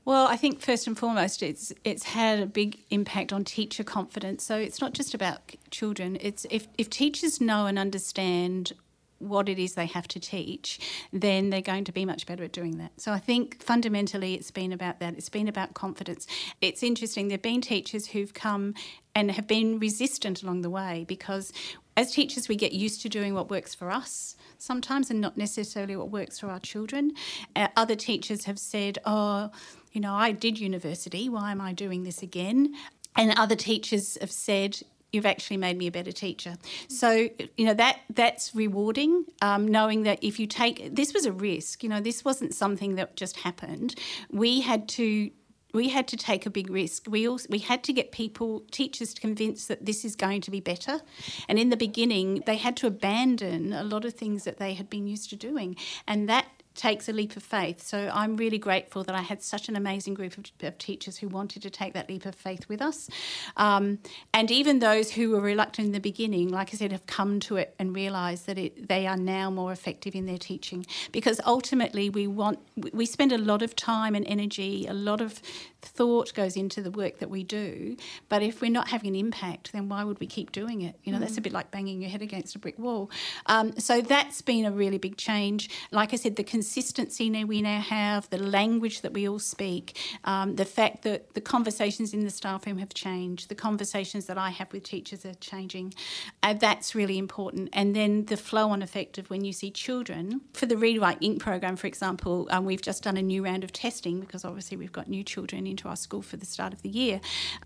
Well, 0.05 0.27
I 0.27 0.35
think 0.35 0.59
first 0.59 0.85
and 0.85 0.97
foremost, 0.97 1.41
it's 1.41 1.71
it's 1.83 2.03
had 2.03 2.39
a 2.39 2.45
big 2.45 2.79
impact 2.89 3.31
on 3.31 3.45
teacher 3.45 3.83
confidence. 3.83 4.43
So 4.43 4.57
it's 4.57 4.81
not 4.81 4.93
just 4.93 5.13
about 5.13 5.53
children. 5.71 6.17
It's 6.19 6.45
if 6.49 6.67
if 6.77 6.89
teachers 6.89 7.39
know 7.39 7.65
and 7.67 7.79
understand 7.79 8.73
what 9.19 9.47
it 9.47 9.57
is 9.57 9.75
they 9.75 9.85
have 9.85 10.07
to 10.09 10.19
teach, 10.19 10.79
then 11.13 11.49
they're 11.49 11.61
going 11.61 11.85
to 11.85 11.93
be 11.93 12.03
much 12.03 12.25
better 12.25 12.43
at 12.43 12.51
doing 12.51 12.77
that. 12.77 12.91
So 12.97 13.13
I 13.13 13.19
think 13.19 13.63
fundamentally 13.63 14.33
it's 14.33 14.51
been 14.51 14.73
about 14.73 14.99
that. 14.99 15.13
It's 15.15 15.29
been 15.29 15.47
about 15.47 15.73
confidence. 15.73 16.27
It's 16.59 16.83
interesting, 16.83 17.29
there 17.29 17.35
have 17.35 17.41
been 17.41 17.61
teachers 17.61 18.07
who've 18.07 18.33
come 18.33 18.73
and 19.15 19.31
have 19.31 19.47
been 19.47 19.79
resistant 19.79 20.43
along 20.43 20.61
the 20.61 20.69
way 20.69 21.05
because 21.07 21.53
as 21.95 22.11
teachers 22.11 22.49
we 22.49 22.57
get 22.57 22.73
used 22.73 23.01
to 23.03 23.07
doing 23.07 23.33
what 23.33 23.49
works 23.49 23.73
for 23.73 23.91
us 23.91 24.35
sometimes 24.57 25.09
and 25.11 25.21
not 25.21 25.37
necessarily 25.37 25.95
what 25.95 26.09
works 26.09 26.39
for 26.39 26.47
our 26.47 26.59
children. 26.59 27.11
Uh, 27.55 27.67
other 27.75 27.95
teachers 27.95 28.45
have 28.45 28.57
said, 28.57 28.97
oh, 29.05 29.51
you 29.93 30.01
know, 30.01 30.13
I 30.13 30.31
did 30.31 30.59
university, 30.59 31.29
why 31.29 31.51
am 31.51 31.61
I 31.61 31.71
doing 31.71 32.03
this 32.03 32.21
again? 32.21 32.73
And 33.15 33.31
other 33.37 33.55
teachers 33.55 34.17
have 34.19 34.31
said, 34.31 34.81
you've 35.13 35.25
actually 35.25 35.57
made 35.57 35.77
me 35.77 35.87
a 35.87 35.91
better 35.91 36.11
teacher. 36.11 36.55
So 36.89 37.29
you 37.55 37.65
know 37.65 37.75
that 37.75 37.99
that's 38.09 38.53
rewarding. 38.55 39.25
Um, 39.41 39.67
knowing 39.67 40.03
that 40.03 40.19
if 40.21 40.39
you 40.39 40.47
take 40.47 40.93
this 40.93 41.13
was 41.13 41.25
a 41.25 41.31
risk. 41.31 41.83
You 41.83 41.89
know 41.89 42.01
this 42.01 42.25
wasn't 42.25 42.53
something 42.53 42.95
that 42.95 43.15
just 43.15 43.37
happened. 43.37 43.95
We 44.31 44.61
had 44.61 44.89
to. 44.89 45.29
We 45.73 45.89
had 45.89 46.07
to 46.09 46.17
take 46.17 46.45
a 46.45 46.51
big 46.51 46.69
risk. 46.69 47.07
We 47.09 47.27
also 47.27 47.47
we 47.49 47.57
had 47.57 47.83
to 47.85 47.93
get 47.93 48.11
people, 48.11 48.63
teachers, 48.69 49.15
convinced 49.15 49.67
that 49.69 49.83
this 49.83 50.05
is 50.05 50.15
going 50.15 50.41
to 50.41 50.51
be 50.51 50.59
better. 50.59 51.01
And 51.47 51.57
in 51.57 51.69
the 51.69 51.77
beginning, 51.77 52.43
they 52.45 52.57
had 52.57 52.77
to 52.77 52.87
abandon 52.87 53.73
a 53.73 53.83
lot 53.83 54.05
of 54.05 54.13
things 54.13 54.43
that 54.43 54.57
they 54.57 54.75
had 54.75 54.87
been 54.87 55.07
used 55.07 55.31
to 55.31 55.35
doing, 55.35 55.75
and 56.07 56.29
that 56.29 56.45
takes 56.75 57.07
a 57.07 57.13
leap 57.13 57.35
of 57.37 57.43
faith. 57.43 57.81
So 57.81 58.09
I'm 58.13 58.35
really 58.37 58.57
grateful 58.57 59.03
that 59.03 59.15
I 59.15 59.21
had 59.21 59.41
such 59.41 59.69
an 59.69 59.75
amazing 59.75 60.13
group 60.13 60.37
of, 60.37 60.45
of 60.61 60.77
teachers 60.77 61.17
who 61.17 61.27
wanted 61.27 61.61
to 61.63 61.69
take 61.69 61.93
that 61.93 62.09
leap 62.09 62.25
of 62.25 62.35
faith 62.35 62.67
with 62.69 62.81
us. 62.81 63.09
Um, 63.57 63.99
and 64.33 64.49
even 64.51 64.79
those 64.79 65.11
who 65.11 65.31
were 65.31 65.41
reluctant 65.41 65.87
in 65.87 65.91
the 65.91 65.99
beginning, 65.99 66.49
like 66.49 66.73
I 66.73 66.77
said, 66.77 66.91
have 66.91 67.05
come 67.05 67.39
to 67.41 67.57
it 67.57 67.75
and 67.79 67.95
realised 67.95 68.47
that 68.47 68.57
it, 68.57 68.87
they 68.87 69.07
are 69.07 69.17
now 69.17 69.49
more 69.49 69.71
effective 69.71 70.15
in 70.15 70.25
their 70.25 70.37
teaching. 70.37 70.85
Because 71.11 71.39
ultimately, 71.45 72.09
we 72.09 72.27
want 72.27 72.59
we 72.93 73.05
spend 73.05 73.31
a 73.31 73.37
lot 73.37 73.61
of 73.61 73.75
time 73.75 74.15
and 74.15 74.25
energy, 74.27 74.87
a 74.87 74.93
lot 74.93 75.21
of 75.21 75.41
thought 75.85 76.33
goes 76.33 76.55
into 76.55 76.81
the 76.81 76.91
work 76.91 77.19
that 77.19 77.29
we 77.29 77.43
do. 77.43 77.97
But 78.29 78.41
if 78.41 78.61
we're 78.61 78.71
not 78.71 78.89
having 78.89 79.09
an 79.09 79.15
impact, 79.15 79.71
then 79.73 79.89
why 79.89 80.03
would 80.03 80.19
we 80.19 80.27
keep 80.27 80.51
doing 80.51 80.81
it? 80.81 80.95
You 81.03 81.11
know, 81.11 81.17
mm. 81.17 81.21
that's 81.21 81.37
a 81.37 81.39
mm. 81.39 81.43
bit 81.43 81.53
like 81.53 81.71
banging 81.71 82.01
your 82.01 82.09
head 82.09 82.21
against 82.21 82.55
a 82.55 82.59
brick 82.59 82.77
wall. 82.79 83.09
Um, 83.45 83.77
so 83.79 84.01
that's 84.01 84.41
been 84.41 84.65
a 84.65 84.71
really 84.71 84.97
big 84.97 85.17
change. 85.17 85.69
Like 85.91 86.13
I 86.13 86.17
said, 86.17 86.35
the 86.35 86.43
consistency 86.43 87.29
now 87.29 87.45
we 87.45 87.61
now 87.61 87.79
have, 87.79 88.29
the 88.29 88.37
language 88.37 89.01
that 89.01 89.13
we 89.13 89.27
all 89.27 89.39
speak, 89.39 89.97
um, 90.23 90.55
the 90.55 90.65
fact 90.65 91.03
that 91.03 91.33
the 91.33 91.41
conversations 91.41 92.13
in 92.13 92.23
the 92.23 92.29
staff 92.29 92.65
room 92.65 92.77
have 92.77 92.93
changed, 92.93 93.49
the 93.49 93.55
conversations 93.55 94.25
that 94.25 94.37
I 94.37 94.49
have 94.49 94.71
with 94.71 94.83
teachers 94.83 95.25
are 95.25 95.33
changing. 95.35 95.93
Uh, 96.41 96.53
that's 96.53 96.95
really 96.95 97.17
important. 97.17 97.69
And 97.73 97.95
then 97.95 98.25
the 98.25 98.37
flow 98.37 98.69
on 98.69 98.81
effect 98.81 99.17
of 99.17 99.29
when 99.29 99.43
you 99.43 99.53
see 99.53 99.71
children. 99.71 100.41
For 100.53 100.65
the 100.65 100.77
Read 100.77 100.99
Write 100.99 101.19
Inc 101.21 101.39
program, 101.39 101.75
for 101.75 101.87
example, 101.87 102.47
um, 102.51 102.65
we've 102.65 102.81
just 102.81 103.03
done 103.03 103.17
a 103.17 103.21
new 103.21 103.43
round 103.43 103.63
of 103.63 103.71
testing 103.71 104.19
because 104.19 104.45
obviously 104.45 104.77
we've 104.77 104.91
got 104.91 105.07
new 105.07 105.23
children 105.23 105.67
into 105.73 105.87
our 105.89 105.95
school 105.95 106.21
for 106.21 106.37
the 106.37 106.45
start 106.45 106.71
of 106.73 106.81
the 106.81 106.89
year. 106.89 107.19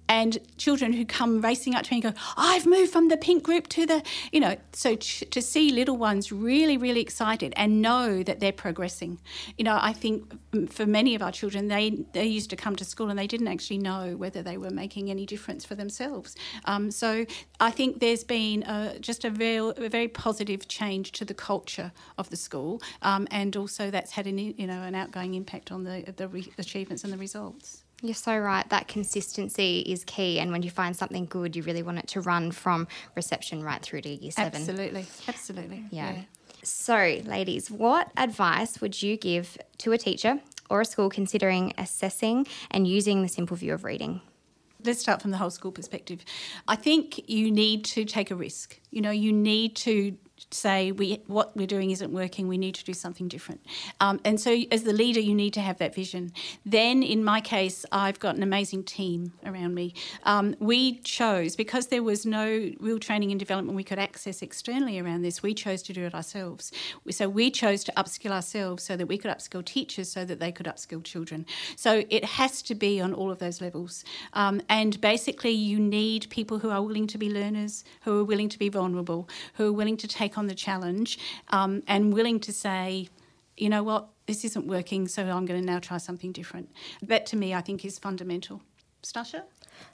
And 0.07 0.39
children 0.57 0.93
who 0.93 1.05
come 1.05 1.41
racing 1.41 1.75
up 1.75 1.83
to 1.83 1.93
me 1.93 2.01
and 2.01 2.15
go, 2.15 2.21
I've 2.37 2.65
moved 2.65 2.91
from 2.91 3.07
the 3.09 3.17
pink 3.17 3.43
group 3.43 3.67
to 3.69 3.85
the, 3.85 3.99
you 4.31 4.39
know, 4.39 4.55
so 4.73 4.95
ch- 4.95 5.23
to 5.35 5.41
see 5.41 5.65
little 5.71 5.97
ones 5.97 6.31
really, 6.31 6.77
really 6.77 7.01
excited 7.01 7.53
and 7.55 7.81
know 7.81 8.23
that 8.23 8.39
they're 8.39 8.59
progressing. 8.65 9.19
You 9.57 9.65
know, 9.65 9.77
I 9.81 9.93
think 9.93 10.17
for 10.71 10.85
many 10.85 11.15
of 11.15 11.21
our 11.21 11.31
children, 11.31 11.67
they, 11.67 12.05
they 12.13 12.25
used 12.25 12.49
to 12.49 12.55
come 12.55 12.75
to 12.77 12.85
school 12.85 13.09
and 13.09 13.17
they 13.19 13.27
didn't 13.27 13.49
actually 13.49 13.79
know 13.79 14.15
whether 14.15 14.41
they 14.41 14.57
were 14.57 14.71
making 14.71 15.09
any 15.09 15.25
difference 15.25 15.65
for 15.65 15.75
themselves. 15.75 16.35
Um, 16.65 16.91
so 16.91 17.25
I 17.59 17.71
think 17.71 17.99
there's 17.99 18.23
been 18.23 18.63
a, 18.63 18.97
just 18.99 19.25
a, 19.25 19.31
real, 19.31 19.71
a 19.71 19.89
very 19.89 20.07
positive 20.07 20.67
change 20.67 21.11
to 21.13 21.25
the 21.25 21.33
culture 21.33 21.91
of 22.17 22.29
the 22.29 22.35
school, 22.35 22.81
um, 23.01 23.27
and 23.31 23.55
also 23.55 23.91
that's 23.91 24.11
had 24.11 24.27
an 24.27 24.37
you 24.37 24.67
know 24.67 24.81
an 24.81 24.95
outgoing 24.95 25.33
impact 25.35 25.71
on 25.71 25.83
the 25.83 26.13
the 26.15 26.27
re- 26.27 26.53
achievements 26.57 27.03
and 27.03 27.13
the 27.13 27.17
results. 27.17 27.83
You're 28.01 28.13
so 28.13 28.37
right. 28.37 28.67
That 28.69 28.87
consistency 28.87 29.79
is 29.79 30.03
key. 30.03 30.39
And 30.39 30.51
when 30.51 30.61
you 30.61 30.69
find 30.69 30.95
something 30.95 31.25
good, 31.25 31.55
you 31.55 31.63
really 31.63 31.81
want 31.81 31.97
it 31.97 32.07
to 32.09 32.21
run 32.21 32.51
from 32.51 32.87
reception 33.15 33.63
right 33.63 33.81
through 33.81 34.01
to 34.01 34.09
year 34.09 34.31
seven. 34.31 34.61
Absolutely. 34.61 35.05
Absolutely. 35.27 35.85
Yeah. 35.89 36.13
yeah. 36.13 36.21
So, 36.63 37.21
ladies, 37.25 37.71
what 37.71 38.11
advice 38.17 38.81
would 38.81 39.01
you 39.01 39.17
give 39.17 39.57
to 39.79 39.93
a 39.93 39.97
teacher 39.97 40.39
or 40.69 40.81
a 40.81 40.85
school 40.85 41.09
considering 41.09 41.73
assessing 41.77 42.45
and 42.69 42.87
using 42.87 43.21
the 43.21 43.29
simple 43.29 43.57
view 43.57 43.73
of 43.73 43.83
reading? 43.83 44.21
Let's 44.83 44.99
start 44.99 45.21
from 45.21 45.31
the 45.31 45.37
whole 45.37 45.49
school 45.49 45.71
perspective. 45.71 46.23
I 46.67 46.75
think 46.75 47.27
you 47.27 47.51
need 47.51 47.83
to 47.85 48.05
take 48.05 48.29
a 48.29 48.35
risk. 48.35 48.79
You 48.91 49.01
know, 49.01 49.11
you 49.11 49.33
need 49.33 49.75
to 49.77 50.15
say 50.51 50.91
we 50.91 51.21
what 51.27 51.55
we're 51.55 51.67
doing 51.67 51.91
isn't 51.91 52.11
working 52.11 52.47
we 52.47 52.57
need 52.57 52.75
to 52.75 52.83
do 52.83 52.93
something 52.93 53.27
different. 53.27 53.61
Um, 53.99 54.19
and 54.23 54.39
so 54.39 54.55
as 54.71 54.83
the 54.83 54.93
leader 54.93 55.19
you 55.19 55.35
need 55.35 55.53
to 55.53 55.61
have 55.61 55.77
that 55.79 55.93
vision. 55.93 56.31
Then 56.65 57.03
in 57.03 57.23
my 57.23 57.41
case 57.41 57.85
i've 57.91 58.19
got 58.19 58.35
an 58.35 58.43
amazing 58.43 58.83
team 58.83 59.33
around 59.45 59.75
me. 59.75 59.93
Um, 60.23 60.55
we 60.59 60.99
chose 60.99 61.55
because 61.55 61.87
there 61.87 62.03
was 62.03 62.25
no 62.25 62.71
real 62.79 62.99
training 62.99 63.31
and 63.31 63.39
development 63.39 63.75
we 63.75 63.83
could 63.83 63.99
access 63.99 64.41
externally 64.41 64.99
around 64.99 65.21
this 65.21 65.43
we 65.43 65.53
chose 65.53 65.81
to 65.83 65.93
do 65.93 66.05
it 66.05 66.13
ourselves. 66.13 66.71
So 67.09 67.29
we 67.29 67.51
chose 67.51 67.83
to 67.85 67.91
upskill 67.93 68.31
ourselves 68.31 68.83
so 68.83 68.95
that 68.95 69.07
we 69.07 69.17
could 69.17 69.31
upskill 69.31 69.63
teachers 69.65 70.11
so 70.11 70.25
that 70.25 70.39
they 70.39 70.51
could 70.51 70.65
upskill 70.65 71.03
children. 71.03 71.45
So 71.75 72.03
it 72.09 72.23
has 72.25 72.61
to 72.63 72.75
be 72.75 73.01
on 73.01 73.13
all 73.13 73.31
of 73.31 73.39
those 73.39 73.61
levels. 73.61 74.03
Um, 74.33 74.61
and 74.69 74.99
basically 75.01 75.51
you 75.51 75.79
need 75.79 76.29
people 76.29 76.59
who 76.59 76.69
are 76.69 76.81
willing 76.81 77.07
to 77.07 77.17
be 77.17 77.29
learners 77.29 77.83
who 78.01 78.19
are 78.19 78.23
willing 78.23 78.49
to 78.49 78.59
be 78.59 78.69
vulnerable 78.69 79.27
who 79.55 79.67
are 79.67 79.73
willing 79.73 79.97
to 79.97 80.07
take 80.07 80.26
on 80.35 80.47
the 80.47 80.55
challenge 80.55 81.19
um, 81.49 81.83
and 81.87 82.11
willing 82.11 82.39
to 82.39 82.51
say, 82.51 83.09
you 83.55 83.69
know 83.69 83.83
what, 83.83 84.07
this 84.25 84.43
isn't 84.43 84.65
working, 84.65 85.07
so 85.07 85.21
I'm 85.23 85.45
going 85.45 85.59
to 85.59 85.65
now 85.65 85.77
try 85.79 85.97
something 85.97 86.31
different. 86.31 86.69
That 87.03 87.27
to 87.27 87.35
me, 87.35 87.53
I 87.53 87.61
think, 87.61 87.85
is 87.85 87.99
fundamental. 87.99 88.61
Stasha? 89.03 89.43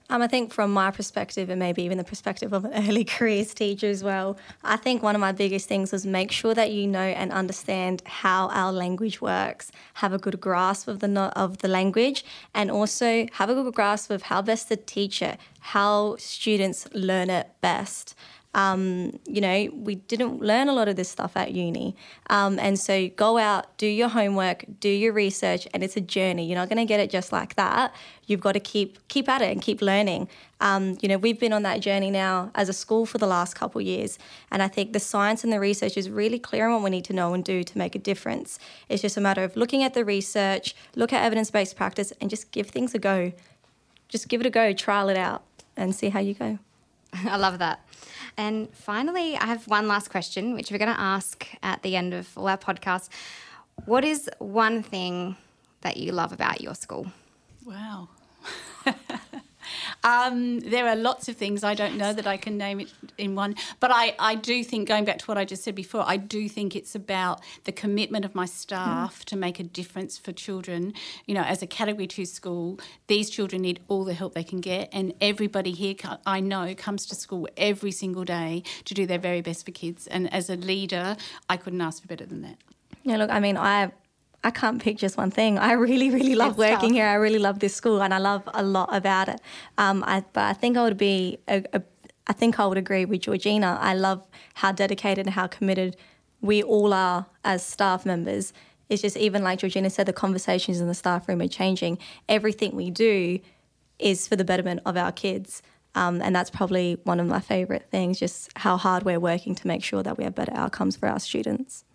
Um, 0.10 0.22
I 0.22 0.28
think 0.28 0.54
from 0.54 0.72
my 0.72 0.92
perspective, 0.92 1.50
and 1.50 1.60
maybe 1.60 1.84
even 1.84 1.98
the 1.98 2.04
perspective 2.04 2.54
of 2.54 2.66
an 2.66 2.74
early 2.88 3.04
careers 3.04 3.54
teacher 3.54 3.88
as 3.88 4.04
well, 4.04 4.38
I 4.64 4.78
think 4.78 5.04
one 5.04 5.16
of 5.16 5.22
my 5.22 5.32
biggest 5.32 5.68
things 5.68 5.92
was 5.92 6.06
make 6.06 6.32
sure 6.32 6.54
that 6.54 6.72
you 6.72 6.88
know 6.88 7.00
and 7.00 7.32
understand 7.32 8.02
how 8.06 8.50
our 8.50 8.72
language 8.72 9.22
works, 9.22 9.72
have 9.96 10.14
a 10.14 10.18
good 10.18 10.40
grasp 10.40 10.88
of 10.88 11.00
the 11.00 11.10
of 11.36 11.60
the 11.60 11.68
language, 11.68 12.26
and 12.54 12.72
also 12.72 13.28
have 13.34 13.50
a 13.50 13.54
good 13.54 13.74
grasp 13.74 14.10
of 14.10 14.24
how 14.24 14.42
best 14.42 14.68
to 14.70 14.76
teach 14.76 15.22
it, 15.22 15.38
how 15.60 16.16
students 16.18 16.88
learn 16.94 17.30
it 17.30 17.50
best. 17.62 18.16
Um, 18.54 19.20
you 19.26 19.42
know, 19.42 19.70
we 19.74 19.96
didn't 19.96 20.42
learn 20.42 20.70
a 20.70 20.74
lot 20.74 20.88
of 20.88 20.96
this 20.96 21.10
stuff 21.10 21.36
at 21.36 21.52
uni. 21.54 21.96
Um, 22.30 22.60
and 22.60 22.80
so 22.80 23.10
go 23.10 23.38
out, 23.38 23.78
do 23.78 23.88
your 23.88 24.10
homework, 24.10 24.66
do 24.80 24.90
your 24.90 25.14
research, 25.14 25.68
and 25.74 25.84
it's 25.84 25.98
a 25.98 26.02
journey. 26.02 26.46
You're 26.46 26.58
not 26.58 26.70
going 26.70 26.78
to 26.78 26.86
get 26.86 27.00
it 27.00 27.10
just 27.10 27.32
like 27.32 27.56
that. 27.56 27.94
You've 28.26 28.42
got 28.42 28.54
to 28.54 28.60
keep 28.60 29.06
keep 29.08 29.28
at 29.28 29.42
it 29.42 29.52
and 29.52 29.62
keep 29.62 29.82
learning. 29.82 30.30
Um, 30.62 30.98
you 31.02 31.10
know, 31.10 31.18
we've 31.18 31.40
been 31.40 31.52
on 31.52 31.64
that 31.64 31.82
journey 31.82 32.10
now 32.10 32.52
as 32.56 32.70
a 32.70 32.74
school 32.74 33.06
for 33.06 33.18
the 33.18 33.28
last 33.28 33.54
couple 33.56 33.82
of 33.82 33.88
years, 33.88 34.18
and 34.50 34.64
I 34.64 34.70
think 34.70 34.94
the 34.94 35.00
science 35.00 35.44
and 35.44 35.52
the 35.52 35.60
research 35.60 35.98
is 35.98 36.10
really 36.10 36.40
clear 36.40 36.68
on 36.68 36.74
what 36.74 36.84
we 36.84 36.90
need 36.90 37.06
to 37.06 37.14
know 37.14 37.34
and 37.34 37.44
do 37.44 37.64
to 37.64 37.78
make 37.78 37.96
a 37.96 38.00
difference. 38.00 38.60
It's 38.88 39.02
just 39.02 39.18
a 39.18 39.22
matter 39.22 39.44
of 39.44 39.58
looking 39.58 39.84
at 39.84 39.94
the 39.94 40.06
research, 40.06 40.76
look 40.96 41.12
at 41.12 41.22
evidence-based 41.22 41.76
practice, 41.76 42.14
and 42.22 42.30
just 42.30 42.52
give 42.52 42.68
things 42.68 42.94
a 42.96 43.00
go. 43.00 43.34
Just 44.08 44.30
give 44.30 44.40
it 44.40 44.48
a 44.48 44.52
go, 44.52 44.74
trial 44.74 45.10
it 45.10 45.18
out, 45.18 45.44
and 45.76 45.94
see 45.94 46.10
how 46.10 46.20
you 46.20 46.34
go. 46.36 46.60
I 47.26 47.38
love 47.38 47.60
that. 47.60 47.80
And 48.38 48.74
finally, 48.74 49.38
I 49.38 49.46
have 49.46 49.68
one 49.68 49.88
last 49.88 50.10
question, 50.10 50.54
which 50.56 50.72
we're 50.72 50.80
going 50.80 50.94
to 50.94 51.00
ask 51.00 51.48
at 51.62 51.84
the 51.84 51.96
end 51.96 52.14
of 52.14 52.36
all 52.38 52.48
our 52.48 52.58
podcasts. 52.58 53.10
What 53.86 54.04
is 54.04 54.30
one 54.40 54.84
thing 54.84 55.36
that 55.82 55.98
you 55.98 56.12
love 56.12 56.32
about 56.32 56.62
your 56.62 56.76
school? 56.76 57.12
Wow. 57.66 58.10
Um, 60.04 60.60
there 60.60 60.88
are 60.88 60.96
lots 60.96 61.30
of 61.30 61.38
things 61.38 61.64
I 61.64 61.74
don't 61.74 61.98
know 61.98 62.14
that 62.14 62.28
I 62.28 62.38
can 62.38 62.58
name 62.58 62.82
it 62.82 62.92
in 63.18 63.36
one, 63.36 63.56
but 63.80 63.92
I, 63.92 64.16
I 64.20 64.36
do 64.36 64.64
think, 64.64 64.88
going 64.88 65.06
back 65.06 65.20
to 65.20 65.26
what 65.26 65.38
I 65.38 65.46
just 65.46 65.64
said 65.64 65.76
before, 65.76 66.04
I 66.06 66.18
do 66.18 66.50
think 66.50 66.76
it's 66.76 66.96
about 66.96 67.42
the 67.64 67.72
commitment 67.72 68.26
of 68.26 68.36
my 68.36 68.46
staff 68.46 69.20
mm. 69.20 69.26
to 69.26 69.36
make 69.36 69.60
a 69.60 69.64
difference 69.64 70.18
for 70.18 70.32
children. 70.32 70.94
You 71.26 71.36
know, 71.36 71.44
as 71.44 71.62
a 71.62 71.68
Category 71.68 72.08
2 72.08 72.26
school, 72.26 72.80
these 73.08 73.30
children 73.30 73.62
need 73.62 73.80
all 73.88 74.04
the 74.04 74.14
help 74.14 74.34
they 74.34 74.44
can 74.44 74.60
get, 74.60 74.90
and 74.92 75.14
everybody 75.22 75.72
here 75.72 75.96
I 76.26 76.40
know 76.40 76.74
comes 76.76 77.06
to 77.08 77.16
school 77.16 77.48
every 77.56 77.92
single 77.92 78.26
day 78.26 78.64
to 78.86 78.94
do 78.94 79.06
their 79.06 79.20
very 79.20 79.42
best 79.42 79.66
for 79.66 79.72
kids. 79.72 80.08
And 80.08 80.32
as 80.34 80.50
a 80.50 80.56
leader, 80.56 81.16
I 81.50 81.58
couldn't 81.58 81.82
ask 81.82 82.02
for 82.02 82.08
better 82.08 82.26
than 82.26 82.42
that. 82.42 82.58
Yeah, 83.04 83.18
look, 83.18 83.30
I 83.30 83.40
mean, 83.40 83.58
I 83.58 83.92
I 84.44 84.52
can't 84.52 84.82
pick 84.82 84.98
just 84.98 85.18
one 85.18 85.32
thing. 85.32 85.58
I 85.58 85.72
really, 85.74 86.10
really 86.10 86.36
love 86.36 86.52
It's 86.52 86.58
working 86.58 86.90
tough. 86.90 86.92
here. 86.92 87.08
I 87.08 87.14
really 87.16 87.40
love 87.40 87.60
this 87.60 87.74
school, 87.74 88.02
and 88.04 88.14
I 88.14 88.18
love 88.18 88.44
a 88.54 88.64
lot 88.64 88.90
about 88.94 89.30
it. 89.30 89.40
Um, 89.78 90.04
I, 90.06 90.24
but 90.34 90.44
I 90.44 90.54
think 90.54 90.76
I 90.78 90.84
would 90.84 90.98
be, 90.98 91.38
a, 91.48 91.64
a, 91.74 91.82
I 92.28 92.34
think 92.34 92.60
I 92.60 92.66
would 92.66 92.78
agree 92.78 93.06
with 93.06 93.22
Georgina. 93.22 93.78
I 93.82 93.94
love 93.94 94.28
how 94.56 94.72
dedicated 94.72 95.26
and 95.26 95.34
how 95.36 95.48
committed 95.48 95.96
we 96.42 96.62
all 96.62 96.94
are 96.94 97.26
as 97.46 97.66
staff 97.66 98.06
members. 98.06 98.52
It's 98.90 99.02
just 99.02 99.16
even 99.16 99.44
like 99.44 99.60
Georgina 99.60 99.90
said, 99.90 100.08
the 100.08 100.14
conversations 100.14 100.82
in 100.82 100.88
the 100.88 100.94
staff 100.94 101.28
room 101.28 101.42
are 101.42 101.48
changing. 101.48 101.98
Everything 102.28 102.76
we 102.76 102.92
do 102.92 103.40
is 103.98 104.28
for 104.28 104.36
the 104.36 104.44
betterment 104.44 104.82
of 104.86 104.98
our 104.98 105.12
kids. 105.12 105.62
Um, 105.96 106.22
and 106.22 106.36
that's 106.36 106.50
probably 106.50 106.98
one 107.04 107.20
of 107.20 107.28
my 107.28 107.40
favourite 107.40 107.90
things, 107.90 108.20
just 108.20 108.50
how 108.58 108.78
hard 108.78 109.04
we're 109.04 109.20
working 109.20 109.56
to 109.56 109.68
make 109.68 109.84
sure 109.84 110.04
that 110.04 110.18
we 110.18 110.24
have 110.26 110.36
better 110.36 110.52
outcomes 110.54 110.98
for 110.98 111.08
our 111.08 111.20
students. 111.20 111.86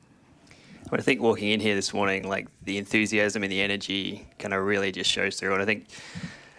I 0.93 1.03
think 1.03 1.21
walking 1.21 1.49
in 1.51 1.61
here 1.61 1.75
this 1.75 1.93
morning, 1.93 2.29
like 2.29 2.49
the 2.63 2.79
enthusiasm 2.79 3.43
and 3.43 3.53
the 3.53 3.61
energy 3.61 4.27
kind 4.39 4.55
of 4.55 4.65
really 4.65 4.93
just 4.93 5.11
shows 5.11 5.39
through. 5.39 5.53
And 5.55 5.63
I 5.63 5.65
think 5.65 5.87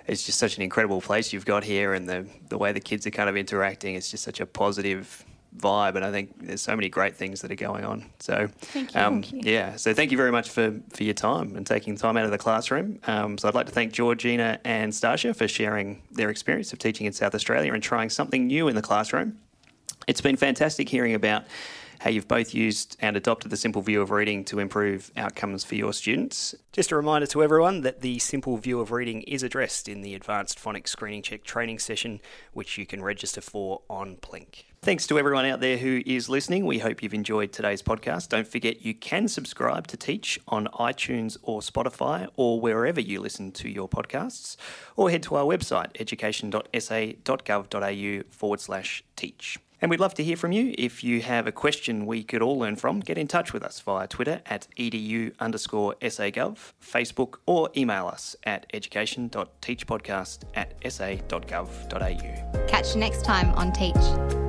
it's 0.08 0.24
just 0.26 0.40
such 0.40 0.58
an 0.58 0.64
incredible 0.64 1.02
place 1.02 1.34
you've 1.34 1.46
got 1.46 1.64
here 1.64 1.94
and 1.94 2.08
the, 2.08 2.28
the 2.50 2.58
way 2.58 2.72
the 2.72 2.80
kids 2.80 3.06
are 3.08 3.12
kind 3.12 3.30
of 3.30 3.36
interacting. 3.38 3.96
It's 3.96 4.12
just 4.12 4.24
such 4.24 4.40
a 4.40 4.46
positive 4.46 5.24
vibe. 5.58 5.96
And 5.96 6.06
I 6.06 6.12
think 6.12 6.46
there's 6.46 6.62
so 6.62 6.76
many 6.76 6.90
great 6.90 7.16
things 7.16 7.42
that 7.42 7.52
are 7.52 7.56
going 7.56 7.84
on. 7.84 8.06
So, 8.20 8.48
Thank 8.60 8.94
you. 8.94 9.02
um, 9.02 9.22
Thank 9.24 9.34
you. 9.46 9.52
yeah. 9.52 9.76
So 9.78 9.94
thank 9.94 10.12
you 10.12 10.18
very 10.18 10.32
much 10.32 10.50
for, 10.50 10.80
for 10.94 11.04
your 11.04 11.16
time 11.16 11.56
and 11.56 11.66
taking 11.66 11.96
time 11.96 12.18
out 12.18 12.26
of 12.26 12.32
the 12.32 12.38
classroom. 12.38 13.00
Um, 13.08 13.38
so 13.38 13.48
I'd 13.48 13.56
like 13.56 13.66
to 13.66 13.72
thank 13.72 13.94
Georgina 13.94 14.60
and 14.64 14.92
Stasia 14.92 15.36
for 15.36 15.48
sharing 15.48 16.04
their 16.12 16.30
experience 16.30 16.72
of 16.72 16.80
teaching 16.80 17.08
in 17.08 17.14
South 17.14 17.34
Australia 17.34 17.74
and 17.74 17.82
trying 17.82 18.10
something 18.10 18.46
new 18.48 18.68
in 18.68 18.76
the 18.76 18.82
classroom. 18.82 19.40
It's 20.08 20.22
been 20.22 20.38
fantastic 20.38 20.88
hearing 20.90 21.14
about 21.14 21.44
how 22.00 22.10
you've 22.10 22.28
both 22.28 22.54
used 22.54 22.98
and 23.00 23.16
adopted 23.16 23.52
the 23.52 23.58
simple 23.58 23.82
view 23.82 24.02
of 24.02 24.12
reading 24.12 24.44
to 24.46 24.60
improve 24.60 25.12
outcomes 25.16 25.64
for 25.64 25.76
your 25.76 25.94
students. 25.94 26.56
Just 26.72 26.92
a 26.92 26.96
reminder 26.96 27.28
to 27.28 27.44
everyone 27.44 27.82
that 27.82 28.02
the 28.02 28.18
simple 28.20 28.58
view 28.58 28.80
of 28.80 28.92
reading 28.92 29.22
is 29.24 29.44
addressed 29.44 29.90
in 29.90 30.02
the 30.02 30.16
Advanced 30.16 30.60
Phonics 30.60 30.90
Screening 30.90 31.22
Check 31.22 31.44
training 31.44 31.80
session, 31.80 32.22
which 32.54 32.78
you 32.78 32.86
can 32.86 33.04
register 33.04 33.42
for 33.42 33.82
on 33.90 34.16
Plink. 34.18 34.64
Thanks 34.82 35.08
to 35.08 35.20
everyone 35.20 35.46
out 35.46 35.60
there 35.60 35.78
who 35.78 36.02
is 36.06 36.30
listening. 36.30 36.66
We 36.66 36.80
hope 36.80 37.04
you've 37.04 37.14
enjoyed 37.14 37.52
today's 37.52 37.82
podcast. 37.82 38.30
Don't 38.30 38.48
forget 38.48 38.86
you 38.86 38.94
can 38.94 39.28
subscribe 39.28 39.88
to 39.88 39.98
Teach 39.98 40.40
on 40.48 40.68
iTunes 40.68 41.36
or 41.44 41.60
Spotify 41.60 42.30
or 42.38 42.62
wherever 42.62 43.02
you 43.02 43.20
listen 43.20 43.52
to 43.52 43.68
your 43.68 43.90
podcasts, 43.90 44.56
or 44.96 45.10
head 45.10 45.24
to 45.24 45.36
our 45.36 45.44
website, 45.44 46.00
education.sa.gov.au 46.00 48.24
forward 48.32 48.62
slash 48.62 49.04
teach. 49.18 49.60
And 49.82 49.90
we'd 49.90 50.00
love 50.00 50.14
to 50.16 50.24
hear 50.24 50.36
from 50.36 50.52
you. 50.52 50.74
If 50.78 51.04
you 51.04 51.22
have 51.22 51.48
a 51.48 51.52
question 51.52 52.06
we 52.06 52.24
could 52.24 52.42
all 52.42 52.60
learn 52.60 52.76
from, 52.76 53.00
get 53.00 53.18
in 53.18 53.28
touch 53.28 53.54
with 53.54 53.64
us 53.64 53.80
via 53.80 54.08
Twitter 54.08 54.42
at 54.46 54.68
edu 54.78 55.34
underscore 55.40 55.96
sagov, 56.02 56.74
Facebook, 56.82 57.36
or 57.46 57.70
email 57.78 58.08
us 58.08 58.36
at 58.44 58.66
education.teachpodcast 58.74 60.44
at 60.56 60.74
sa.gov.au. 60.92 62.68
Catch 62.68 62.94
you 62.94 63.00
next 63.00 63.24
time 63.24 63.52
on 63.56 63.72
Teach. 63.72 64.49